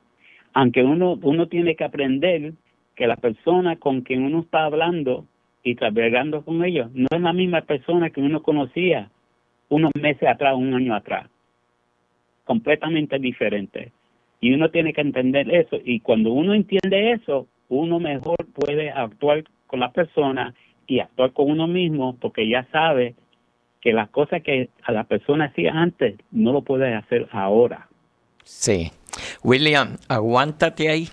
[0.53, 2.53] Aunque uno, uno tiene que aprender
[2.97, 5.27] que la persona con quien uno está hablando
[5.63, 9.11] y trabajando con ellos no es la misma persona que uno conocía
[9.69, 11.29] unos meses atrás, un año atrás.
[12.45, 13.93] Completamente diferente.
[14.41, 15.79] Y uno tiene que entender eso.
[15.85, 20.55] Y cuando uno entiende eso, uno mejor puede actuar con la persona
[20.87, 23.15] y actuar con uno mismo porque ya sabe
[23.81, 27.89] que las cosas que a la persona hacía antes no lo puede hacer ahora.
[28.45, 28.93] Sí.
[29.43, 31.09] William, aguántate ahí.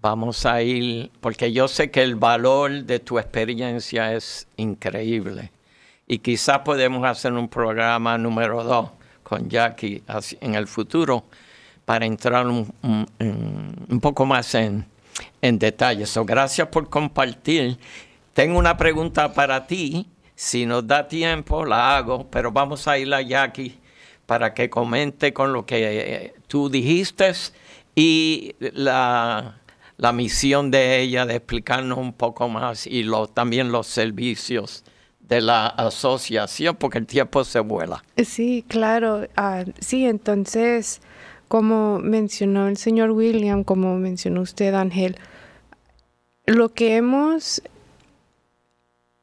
[0.00, 5.50] Vamos a ir, porque yo sé que el valor de tu experiencia es increíble.
[6.06, 8.90] Y quizás podemos hacer un programa número dos
[9.22, 10.02] con Jackie
[10.40, 11.24] en el futuro
[11.84, 14.84] para entrar un, un, poco más en,
[15.42, 16.06] en detalle.
[16.06, 17.78] So, gracias por compartir.
[18.34, 20.06] Tengo una pregunta para ti.
[20.36, 23.80] Si nos da tiempo, la hago, pero vamos a ir a Jackie
[24.26, 27.32] para que comente con lo que eh, tú dijiste
[27.94, 29.54] y la,
[30.12, 34.84] misión de ella de explicarnos un poco más y lo, también los servicios
[35.20, 38.04] de la asociación, porque el tiempo se vuela.
[38.22, 39.26] Sí, claro.
[39.36, 41.00] Ah, sí, entonces,
[41.48, 45.16] como mencionó el señor William, como mencionó usted, Ángel,
[46.44, 47.62] lo que hemos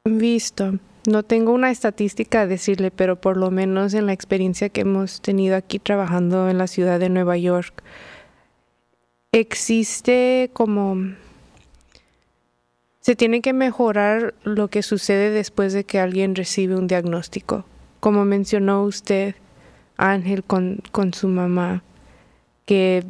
[0.04, 4.82] visto no tengo una estadística a decirle, pero por lo menos en la experiencia que
[4.82, 7.84] hemos tenido aquí trabajando en la ciudad de Nueva York,
[9.32, 11.14] existe como...
[13.02, 17.66] Se tiene que mejorar lo que sucede después de que alguien recibe un diagnóstico.
[18.00, 19.36] Como mencionó usted,
[19.98, 21.84] Ángel, con, con su mamá,
[22.66, 23.04] que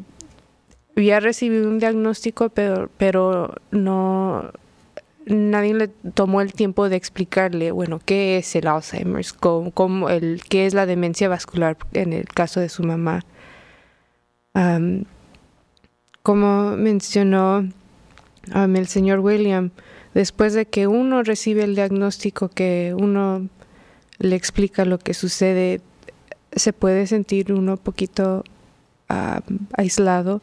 [0.98, 4.52] había recibido un diagnóstico, pero, pero no,
[5.26, 9.36] nadie le tomó el tiempo de explicarle, bueno, qué es el Alzheimer's,
[10.10, 13.22] el, qué es la demencia vascular en el caso de su mamá.
[16.22, 17.68] como mencionó
[18.54, 19.72] el señor William,
[20.14, 23.48] después de que uno recibe el diagnóstico, que uno
[24.20, 25.82] le explica lo que sucede,
[26.56, 28.44] se puede sentir uno poquito
[29.76, 30.42] aislado,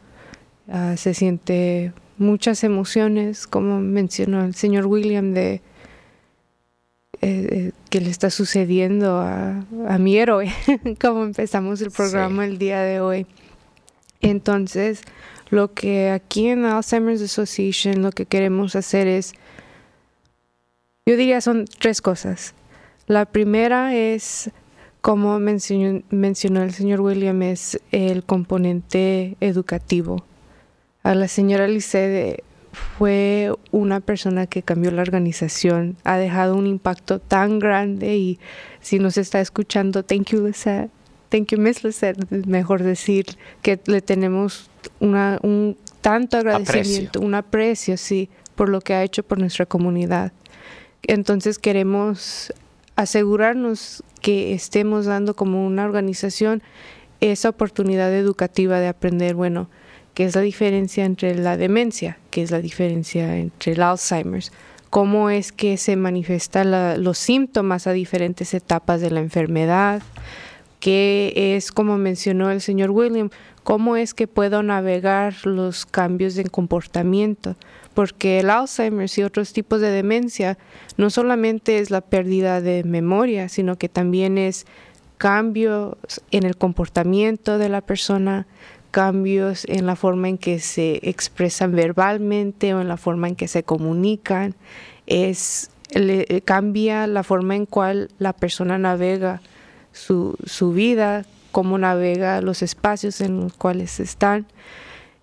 [0.69, 5.61] ah, se siente muchas emociones, como mencionó el señor William, de eh,
[7.21, 9.63] eh, que le está sucediendo a,
[9.99, 10.51] mi héroe,
[11.01, 13.27] como empezamos el programa el día de hoy.
[14.21, 15.01] Entonces,
[15.49, 19.33] lo que aquí en Alzheimer's Association lo que queremos hacer es,
[21.05, 22.55] yo diría son tres cosas.
[23.07, 24.49] La primera es,
[25.01, 30.23] como mencionó, mencionó el señor William, es el componente educativo
[31.03, 32.43] a la señora Lisset
[32.97, 38.39] fue una persona que cambió la organización, ha dejado un impacto tan grande y
[38.79, 40.89] si nos está escuchando, thank you Lisette,
[41.29, 43.25] thank you Miss Lisette, mejor decir
[43.61, 49.23] que le tenemos una, un tanto agradecimiento, un aprecio, sí, por lo que ha hecho
[49.23, 50.31] por nuestra comunidad.
[51.03, 52.53] Entonces queremos
[52.95, 56.61] asegurarnos que estemos dando como una organización
[57.19, 59.69] esa oportunidad educativa de aprender, bueno,
[60.21, 64.51] qué es la diferencia entre la demencia, qué es la diferencia entre el Alzheimer's,
[64.91, 70.03] cómo es que se manifiestan los síntomas a diferentes etapas de la enfermedad,
[70.79, 73.31] qué es, como mencionó el señor William,
[73.63, 77.55] cómo es que puedo navegar los cambios en comportamiento,
[77.95, 80.59] porque el Alzheimer's y otros tipos de demencia
[80.97, 84.67] no solamente es la pérdida de memoria, sino que también es
[85.17, 85.95] cambios
[86.29, 88.45] en el comportamiento de la persona,
[88.91, 93.47] cambios en la forma en que se expresan verbalmente o en la forma en que
[93.47, 94.55] se comunican,
[95.07, 99.41] es le, cambia la forma en cual la persona navega
[99.91, 104.45] su, su vida, cómo navega los espacios en los cuales están.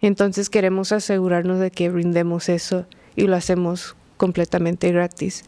[0.01, 5.45] Entonces queremos asegurarnos de que brindemos eso y lo hacemos completamente gratis,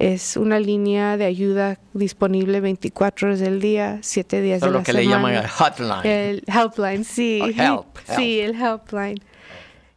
[0.00, 4.80] Es una línea de ayuda disponible 24 horas del día, 7 días de la semana.
[4.80, 6.04] lo que le llaman el hotline.
[6.04, 7.40] El helpline, sí.
[7.56, 7.86] help,
[8.16, 9.20] Sí, el helpline.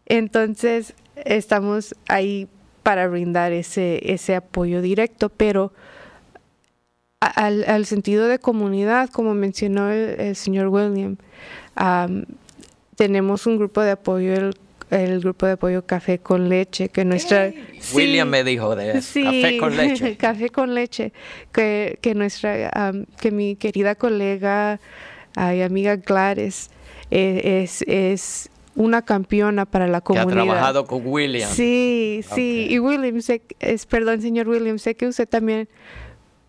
[0.05, 2.47] Entonces, estamos ahí
[2.84, 5.74] para brindar ese, ese apoyo directo, pero
[7.20, 11.17] al, sentido de comunidad, como mencionó el, señor William,
[12.95, 14.51] tenemos un grupo de apoyo,
[14.89, 17.51] el, grupo de apoyo Café con Leche, que nuestra...
[17.93, 20.17] William me dijo de eso, Café con Leche.
[20.17, 21.13] café con Leche,
[21.51, 24.80] que, que nuestra, que mi querida colega
[25.36, 26.70] Ay, amiga Gladys
[27.11, 30.34] eh, es, es una campeona para la comunidad.
[30.34, 31.49] Que ha trabajado con William.
[31.49, 32.67] Sí, sí.
[32.70, 35.70] Y William, sé, es, perdón, señor William, sé que usted también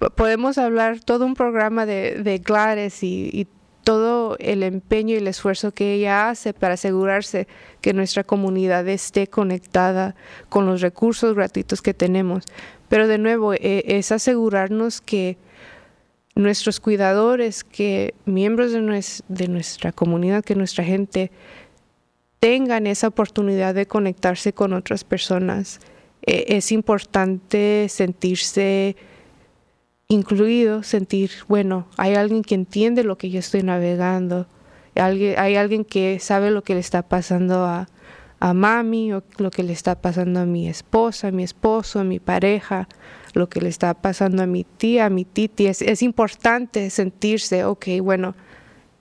[0.08, 3.46] podemos hablar todo un programa de, de Gladys y, y,
[3.82, 7.48] todo el empeño y el esfuerzo que ella hace para asegurarse
[7.80, 10.14] que nuestra comunidad esté conectada
[10.50, 12.44] con los recursos gratuitos que tenemos.
[12.90, 15.38] Pero de nuevo, e, es asegurarnos que
[16.34, 21.30] nuestros cuidadores, que miembros de, de nuestra comunidad, que nuestra gente
[22.38, 25.80] tengan esa oportunidad de conectarse con otras personas.
[26.22, 28.96] E, es importante sentirse
[30.10, 34.48] incluido, sentir, bueno, hay alguien que entiende lo que yo estoy navegando,
[34.96, 37.88] hay, alguien que sabe lo que le está pasando a,
[38.40, 42.04] a mami o lo que le está pasando a mi esposa, a mi esposo, a
[42.04, 42.88] mi pareja,
[43.34, 45.68] lo que le está pasando a mi tía, a mi titi.
[45.68, 48.34] Es, es importante sentirse, ok, bueno,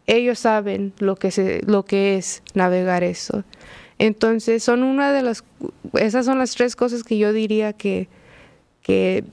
[0.05, 3.43] ellos saben lo que, se, lo que es navegar eso.
[3.97, 5.43] Entonces, son una de las,
[5.95, 8.09] esas son las tres cosas que yo diría que,
[8.83, 9.23] que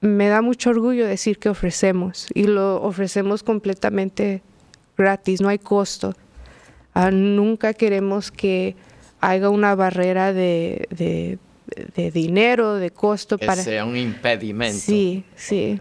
[0.00, 4.42] me da mucho orgullo decir que ofrecemos y lo ofrecemos completamente
[4.96, 6.14] gratis, no hay costo.
[6.94, 8.76] Ah, nunca queremos que
[9.20, 11.38] haya una barrera de, de,
[11.94, 13.62] de dinero, de costo que para...
[13.62, 14.80] sea un impedimento.
[14.80, 15.80] Sí, sí.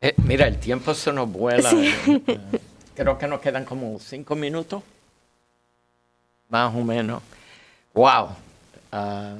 [0.00, 1.70] Eh, mira, el tiempo se nos vuela.
[1.70, 1.94] Sí.
[2.06, 2.40] Eh,
[2.94, 4.82] creo que nos quedan como cinco minutos,
[6.48, 7.22] más o menos.
[7.94, 8.28] Wow.
[8.92, 9.36] Uh,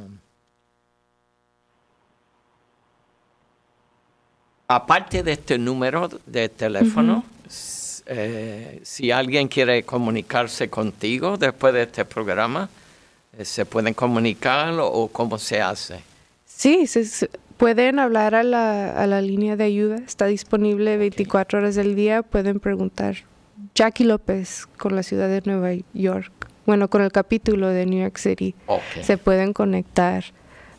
[4.68, 8.02] aparte de este número de teléfono, uh -huh.
[8.06, 12.68] eh, si alguien quiere comunicarse contigo después de este programa,
[13.36, 16.00] eh, ¿se pueden comunicar o, cómo se hace?
[16.44, 21.74] Sí, se, pueden hablar a la, a la, línea de ayuda, está disponible 24 horas
[21.74, 23.16] del día, pueden preguntar.
[23.74, 26.32] Jackie López con la ciudad de Nueva York,
[26.66, 29.02] bueno, con el capítulo de New York City, okay.
[29.02, 30.24] se pueden conectar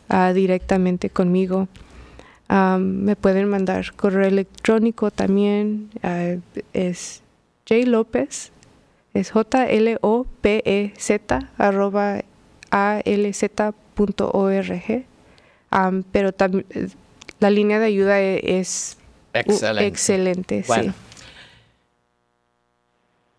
[0.08, 1.66] uh, directamente conmigo.
[2.50, 6.40] Um, me pueden mandar correo electrónico también, uh,
[6.72, 7.22] es
[7.68, 8.50] J López,
[9.14, 9.88] es J-L-O-P-E-Z,
[11.56, 12.24] arroba
[12.70, 14.24] alz.org.
[15.70, 16.34] Um, pero
[17.38, 18.96] la línea de ayuda es,
[19.32, 19.86] excelente.
[19.86, 20.92] excelente bueno.
[20.92, 20.98] sí.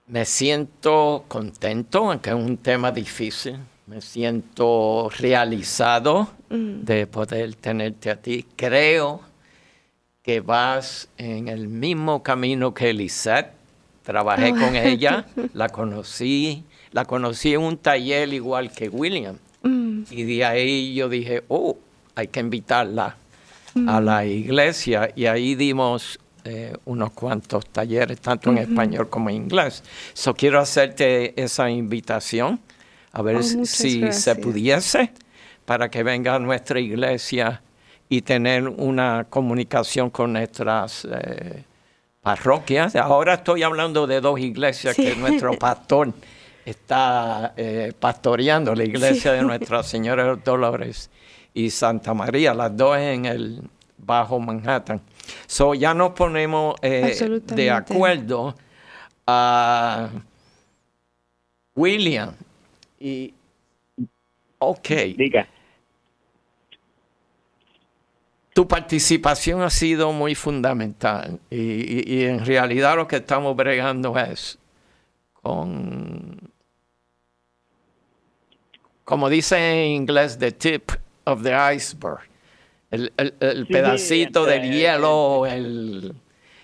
[0.07, 3.59] Me siento contento, aunque es un tema difícil.
[3.91, 6.85] Me siento realizado mm.
[6.85, 8.45] de poder tenerte a ti.
[8.55, 9.19] Creo
[10.23, 13.51] que vas en el mismo camino que Lisette.
[14.03, 14.55] Trabajé oh.
[14.55, 16.63] con ella, la conocí,
[16.93, 19.35] la conocí en un taller igual que William.
[19.61, 20.03] Mm.
[20.09, 21.77] Y de ahí yo dije, oh,
[22.15, 23.17] hay que invitarla
[23.73, 23.89] mm.
[23.89, 25.11] a la iglesia.
[25.17, 28.69] Y ahí dimos eh, unos cuantos talleres, tanto en uh -huh.
[28.69, 29.83] español como en inglés.
[30.13, 32.61] So, quiero hacerte esa invitación,
[33.13, 34.23] a ver oh, si gracias.
[34.23, 35.11] se pudiese,
[35.65, 37.61] para que venga a nuestra iglesia
[38.09, 41.63] y tener una comunicación con nuestras eh,
[42.21, 42.95] parroquias.
[42.95, 45.03] Ahora estoy hablando de dos iglesias sí.
[45.03, 46.13] que nuestro pastor
[46.65, 49.37] está eh, pastoreando, la iglesia Sí.
[49.37, 51.09] de Nuestra Señora de los Dolores
[51.53, 53.61] y Santa María, las dos en el
[53.97, 55.01] Bajo Manhattan.
[55.47, 58.55] So ya nos ponemos eh, de acuerdo
[59.25, 60.09] a
[61.75, 62.33] William
[63.01, 63.33] y
[64.59, 64.87] ok,
[65.17, 65.47] Diga.
[68.53, 74.17] tu participación ha sido muy fundamental y, y- y en realidad lo que estamos bregando
[74.17, 74.59] es
[75.33, 76.51] con,
[79.03, 80.91] como dice en inglés, the tip
[81.23, 82.19] of the iceberg,
[82.91, 86.13] el, el- el Sí, pedacito del hielo, el,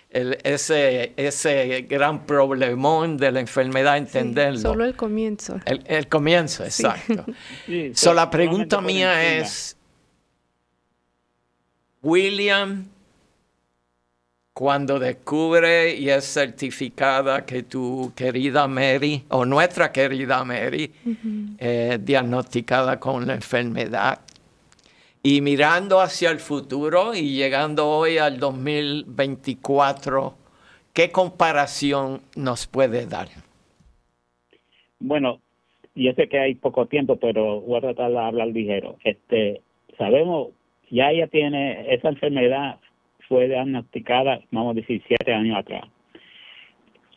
[0.09, 4.59] el- ese, ese gran problemón de la enfermedad, Sí, entenderlo.
[4.59, 5.59] solo el comienzo.
[5.65, 7.25] el, el comienzo, exacto.
[7.65, 9.75] Sí, So, la pregunta mía es,
[12.01, 12.85] William,
[14.53, 20.91] cuando descubre y es certificada que tu querida Mary, o nuestra querida Mary,
[21.59, 24.19] eh, diagnosticada con la enfermedad,
[25.29, 30.33] y mirando hacia el futuro y llegando hoy al 2024,
[30.93, 33.27] ¿qué comparación nos puede dar?
[35.01, 35.41] Bueno,
[35.95, 38.95] yo sé que hay poco tiempo, pero voy a tratar de hablar ligero.
[39.03, 39.59] Este,
[39.97, 40.51] sabemos,
[40.89, 42.77] ya ella tiene esa enfermedad,
[43.27, 45.83] fue diagnosticada, vamos a decir, siete años atrás.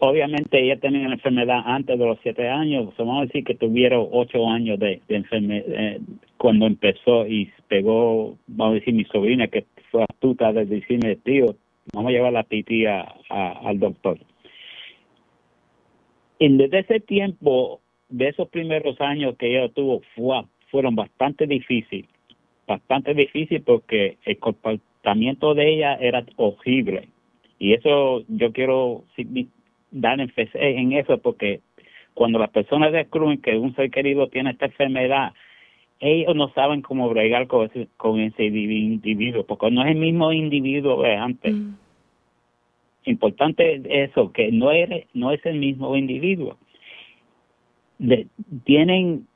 [0.00, 4.08] Obviamente ella tenía la enfermedad antes de los siete años, vamos a decir que tuvieron
[4.10, 6.00] ocho años de, de enfermedad
[6.38, 11.56] cuando empezó y pegó, vamos a decir, mi sobrina que fue astuta de decirme, tío,
[11.94, 14.18] vamos a llevar la titi a, al doctor
[16.48, 22.08] desde ese tiempo, de esos primeros años que ella tuvo, fue, fueron bastante difíciles,
[22.66, 27.08] bastante difícil porque el comportamiento de ella era horrible.
[27.58, 29.04] Y eso yo quiero
[29.90, 31.60] dar énfasis en eso porque
[32.14, 35.32] cuando las personas descubren que un ser querido tiene esta enfermedad,
[36.00, 40.32] ellos no saben cómo bregar con ese, con ese individuo, porque no es el mismo
[40.32, 41.54] individuo de antes.
[41.54, 41.74] Mm.
[43.04, 46.56] Importante eso, que no, eres, no es el mismo individuo.
[48.64, 49.26] tienen,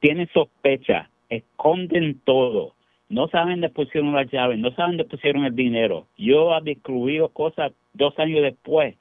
[0.00, 2.74] tienen sospecha, esconden todo,
[3.10, 6.06] no saben dónde pusieron las llaves, no saben dónde pusieron el dinero.
[6.16, 8.96] Yo he descubierdo cosas dos años después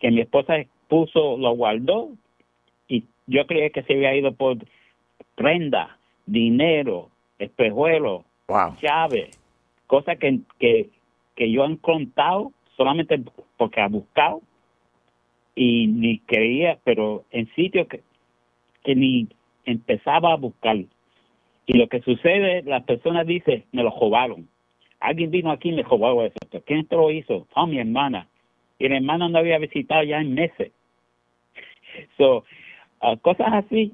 [0.00, 0.54] que mi esposa
[0.88, 2.10] puso, lo guardó
[2.88, 4.58] y yo creía que se había ido por
[5.34, 8.24] prenda, dinero, espejuelo,
[8.80, 9.30] llave,
[9.86, 10.90] cosas que, que,
[11.34, 13.22] que yo he contado solamente
[13.56, 14.42] porque ha buscado
[15.54, 18.02] y ni creía, pero en sitios que,
[18.82, 19.28] que ni
[19.64, 20.76] empezaba a buscar.
[21.66, 24.48] Y lo que sucede, las personas dicen, me lo robaron.
[25.00, 26.34] Alguien vino aquí y me robó eso.
[26.66, 27.46] ¿Quién te lo hizo?
[27.54, 28.28] Oh, mi hermana.
[28.78, 30.72] Y la hermana no había visitado ya en meses.
[32.18, 32.44] So,
[33.02, 33.92] uh, cosas así.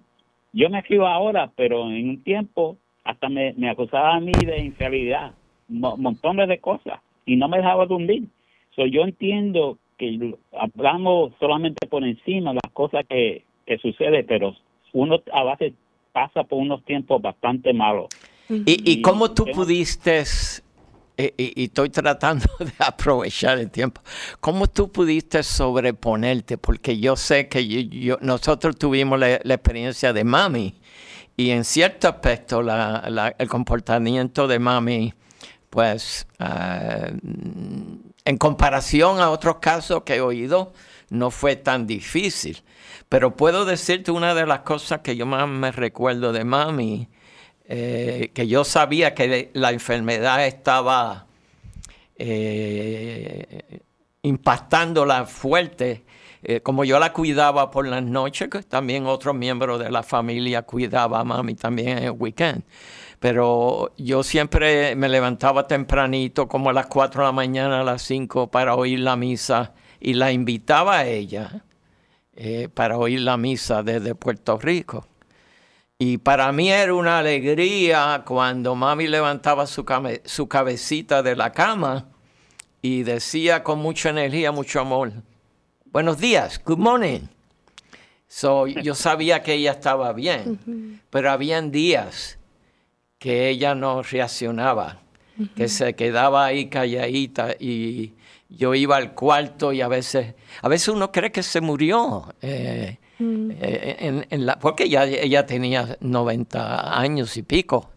[0.52, 4.58] Yo me fío ahora, pero en un tiempo hasta me, me acusaba a mí de
[4.58, 5.32] infidelidad.
[5.68, 7.00] montones de cosas.
[7.26, 8.24] Y no me dejaba dormir.
[8.74, 14.56] So, yo entiendo que hablamos solamente por encima las cosas que, que sucede, pero
[14.92, 15.74] uno a veces
[16.12, 18.08] pasa por unos tiempos bastante malos.
[18.48, 20.24] ¿Y, y cómo tú pudiste,
[21.36, 24.02] y, estoy tratando de aprovechar el tiempo,
[24.40, 26.58] cómo tú pudiste sobreponerte?
[26.58, 30.80] Porque yo sé que nosotros tuvimos la, experiencia de mami
[31.36, 35.14] y en cierto aspecto el comportamiento de mami,
[35.70, 37.16] pues, uh,
[38.24, 40.72] en comparación a otros casos que he oído,
[41.08, 42.62] no fue tan difícil.
[43.08, 47.08] Pero puedo decirte una de las cosas que yo más me recuerdo de mami,
[47.72, 51.26] eh, que yo sabía que la enfermedad estaba
[52.16, 53.80] eh,
[54.22, 56.04] impactándola fuerte.
[56.42, 60.62] Eh, como yo la cuidaba por las noches, que también otro miembro de la familia
[60.62, 62.64] cuidaba a mami también en el weekend
[63.20, 68.02] pero yo siempre me levantaba tempranito, como a las 4 de la mañana, a las
[68.02, 71.62] 5, para oír la misa y la invitaba a ella
[72.34, 75.06] eh, para oír la misa desde Puerto Rico.
[76.02, 79.84] Y para mí era una alegría cuando mami levantaba su,
[80.24, 82.08] su cabecita de la cama
[82.80, 85.12] y decía con mucha energía, mucho amor,
[85.84, 87.20] buenos días, good morning.
[88.28, 92.38] So, yo sabía que ella estaba bien, pero habían días
[93.18, 95.02] que ella no reaccionaba,
[95.54, 98.14] que se quedaba ahí calladita y
[98.48, 102.96] yo iba al cuarto y a veces, a veces uno cree que se murió, eh,
[103.20, 103.50] mm.
[103.60, 107.90] eh, en, la, porque ella, ella tenía 90 años y pico.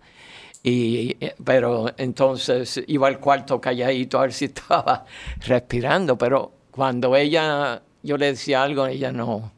[0.61, 5.05] Y, eh, pero entonces iba al cuarto calladito a ver si estaba
[5.45, 9.51] respirando, pero cuando ella, yo le decía algo, ella no,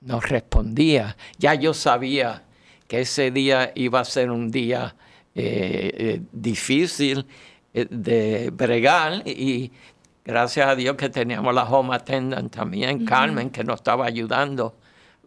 [0.00, 1.16] no respondía.
[1.38, 2.42] Ya yo sabía
[2.88, 4.94] que ese día iba a ser un día
[5.34, 7.26] eh, eh, difícil
[7.74, 9.70] eh, de bregar y
[10.24, 14.74] gracias a Dios que teníamos la home attendant también, Carmen, que nos estaba ayudando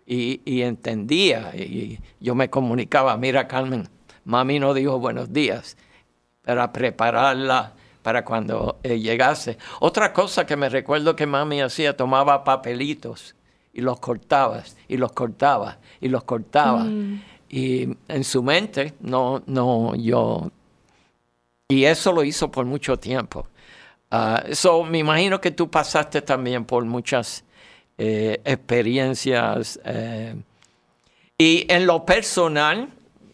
[0.10, 1.52] y, entendía.
[1.56, 3.88] Y yo me comunicaba, mira Carmen,
[4.26, 5.78] mami no dijo buenos días,
[6.44, 9.58] para prepararla para cuando llegase.
[9.80, 13.36] Otra cosa que me recuerdo que mami hacía, tomaba papelitos
[13.72, 16.86] y los cortaba, y los cortaba, y los cortaba.
[16.86, 17.22] Mm.
[17.50, 20.50] Y en su mente, no, no, yo.
[21.68, 23.48] Y eso lo hizo por mucho tiempo.
[24.48, 27.44] Eso ah, me imagino que tú pasaste también por muchas
[28.02, 29.78] eh, experiencias.
[29.84, 30.34] Eh,
[31.38, 32.90] y en lo personal,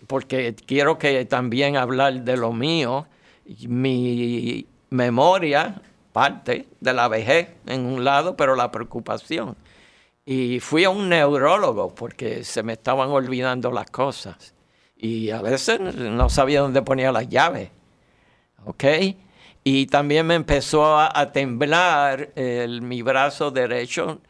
[0.07, 3.05] porque quiero que también hablar de lo mío,
[3.67, 9.55] mi memoria parte de la vejez en un lado, pero la preocupación.
[10.25, 14.55] Y fui a un neurólogo porque se me estaban olvidando las cosas.
[14.97, 17.69] Y a veces no sabía dónde ponía las llaves.
[18.65, 18.83] ¿Ok?
[19.63, 24.21] Y también me empezó a, temblar mi brazo derecho,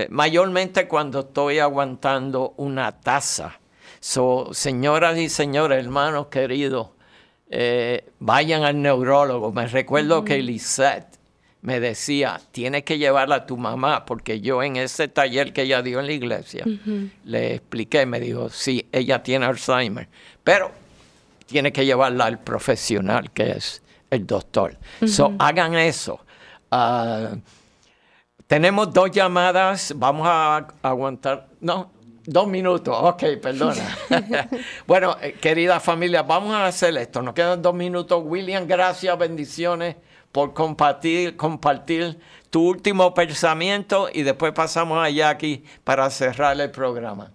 [0.00, 3.58] eh, mayormente cuando estoy aguantando una taza.
[4.00, 6.88] So, señoras y señores, hermanos queridos,
[7.50, 9.52] eh, vayan al neurólogo.
[9.52, 11.18] Me recuerdo que Lisette
[11.62, 15.82] me decía, tienes que llevarla a tu mamá, porque yo en ese taller que ella
[15.82, 16.64] dio en la iglesia,
[17.24, 20.08] le expliqué, me dijo, sí, ella tiene Alzheimer,
[20.42, 20.70] pero
[21.44, 24.78] tiene que llevarla al profesional, que es el doctor.
[25.06, 26.24] So, hagan eso.
[26.70, 27.34] Ah,
[28.50, 31.92] Tenemos dos llamadas, vamos a aguantar, no,
[32.26, 33.96] dos minutos, ok, perdona.
[34.88, 38.20] bueno, eh, querida familia, vamos a hacer esto, nos quedan dos minutos.
[38.26, 39.94] William, gracias, bendiciones
[40.32, 42.16] por compartir, compartir
[42.50, 47.30] tu último pensamiento y después pasamos a Jackie para cerrar el programa.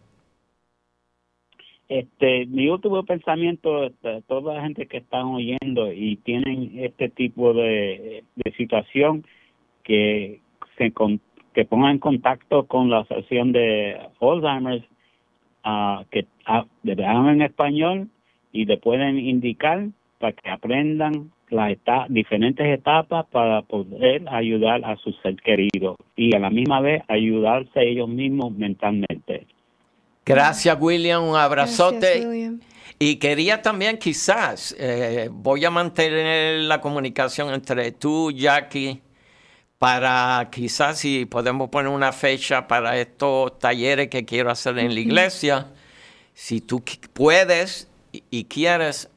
[1.87, 3.89] Este, mi último pensamiento,
[4.27, 8.25] toda la gente que están oyendo y tienen este tipo de,
[8.57, 9.25] situación,
[9.81, 10.41] que
[10.77, 10.91] se
[11.53, 14.83] que pongan en contacto con la asociación de Alzheimer's,
[15.65, 18.09] uh, que uh, en español
[18.51, 19.87] y le pueden indicar
[20.19, 21.77] para que aprendan las
[22.09, 27.81] diferentes etapas para poder ayudar a su ser querido y a la misma vez ayudarse
[27.81, 29.47] ellos mismos mentalmente.
[30.25, 31.23] Gracias, William.
[31.23, 32.57] Un abrazote.
[32.97, 39.01] Y quería también, quizás, eh, voy a mantener la comunicación entre tú, Jackie,
[39.85, 44.99] para quizás si podemos poner una fecha para estos talleres que quiero hacer en la
[44.99, 45.67] iglesia.
[46.33, 46.83] Si tú
[47.13, 49.09] puedes y, quieres,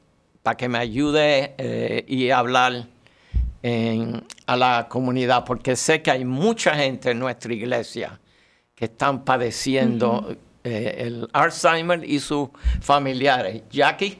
[0.43, 2.85] para que me ayude eh, y hablar
[4.45, 8.19] a la comunidad, porque sé que hay mucha gente en nuestra iglesia
[8.75, 10.37] que están padeciendo.
[10.63, 12.49] Eh, el Alzheimer y sus
[12.79, 13.63] familiares.
[13.71, 14.19] Jackie.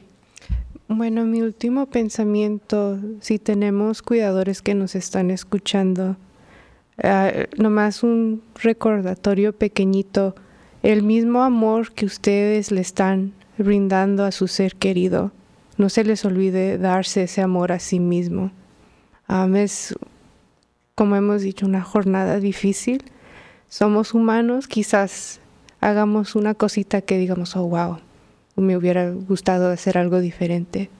[0.88, 6.16] Bueno, mi último pensamiento, si tenemos cuidadores que nos están escuchando,
[7.02, 10.34] uh, nomás un recordatorio pequeñito,
[10.82, 15.32] el mismo amor que ustedes le están brindando a su ser querido,
[15.76, 18.50] no se les olvide darse ese amor a sí mismo.
[19.54, 19.94] es,
[20.94, 23.04] como hemos dicho, una jornada difícil.
[23.68, 25.40] Somos humanos, quizás
[25.80, 27.98] hagamos una cosita que digamos, oh, wow,
[28.56, 30.90] me hubiera gustado hacer algo diferente.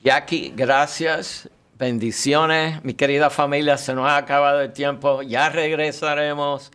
[0.00, 1.48] Jackie, gracias.
[1.78, 2.82] Bendiciones.
[2.82, 5.22] Mi querida familia, se nos ha acabado el tiempo.
[5.22, 6.72] Ya regresaremos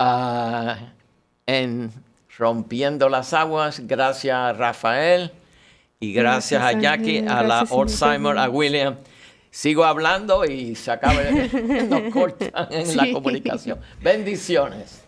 [0.00, 0.78] ah,
[1.46, 1.92] en
[2.36, 3.82] Rompiendo las Aguas.
[3.86, 5.30] Gracias Rafael
[6.00, 8.96] y gracias, a Jackie, a la Alzheimer, a William.
[9.52, 11.22] Sigo hablando y se acaba,
[11.88, 13.78] nos cortan en la comunicación.
[14.00, 15.01] Bendiciones.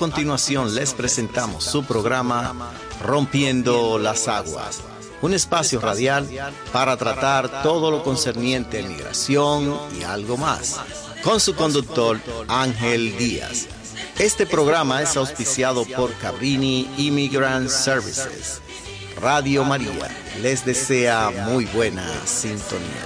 [0.00, 2.72] Continuación les presentamos su programa
[3.02, 4.80] Rompiendo las Aguas,
[5.20, 6.26] un espacio radial
[6.72, 10.80] para tratar todo lo concerniente a migración y algo más,
[11.22, 13.66] con su conductor Ángel Díaz.
[14.18, 18.62] Este programa es auspiciado por Cabrini Immigrant Services.
[19.20, 20.08] Radio María
[20.40, 23.04] les desea muy buena sintonía.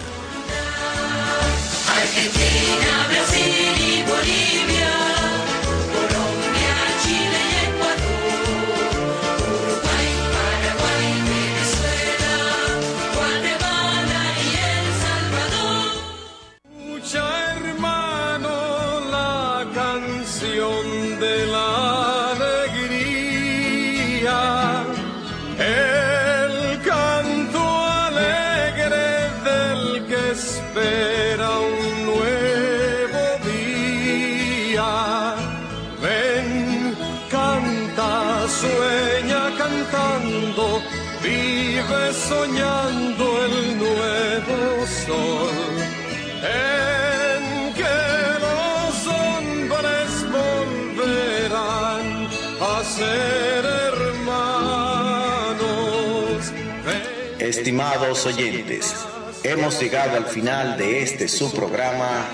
[57.64, 58.94] Estimados oyentes,
[59.42, 62.28] hemos llegado al final de este su programa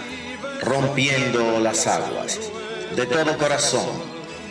[0.60, 2.40] Rompiendo las Aguas.
[2.96, 3.86] De todo corazón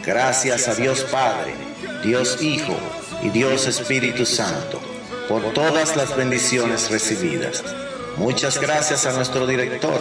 [0.05, 1.53] Gracias a Dios Padre,
[2.01, 2.77] Dios Hijo
[3.21, 4.79] y Dios Espíritu Santo
[5.27, 7.61] por todas las bendiciones recibidas.
[8.15, 9.99] Muchas gracias a nuestro director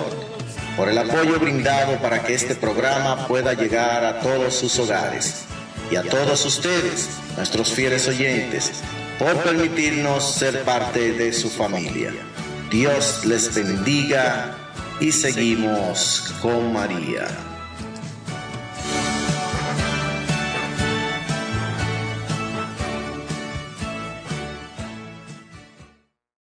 [0.77, 5.43] por el apoyo brindado para que este programa pueda llegar a todos sus hogares
[5.91, 8.71] y a todos ustedes, nuestros fieles oyentes,
[9.19, 12.13] por permitirnos ser parte de su familia.
[12.71, 14.57] Dios les bendiga
[15.01, 17.48] y seguimos con María.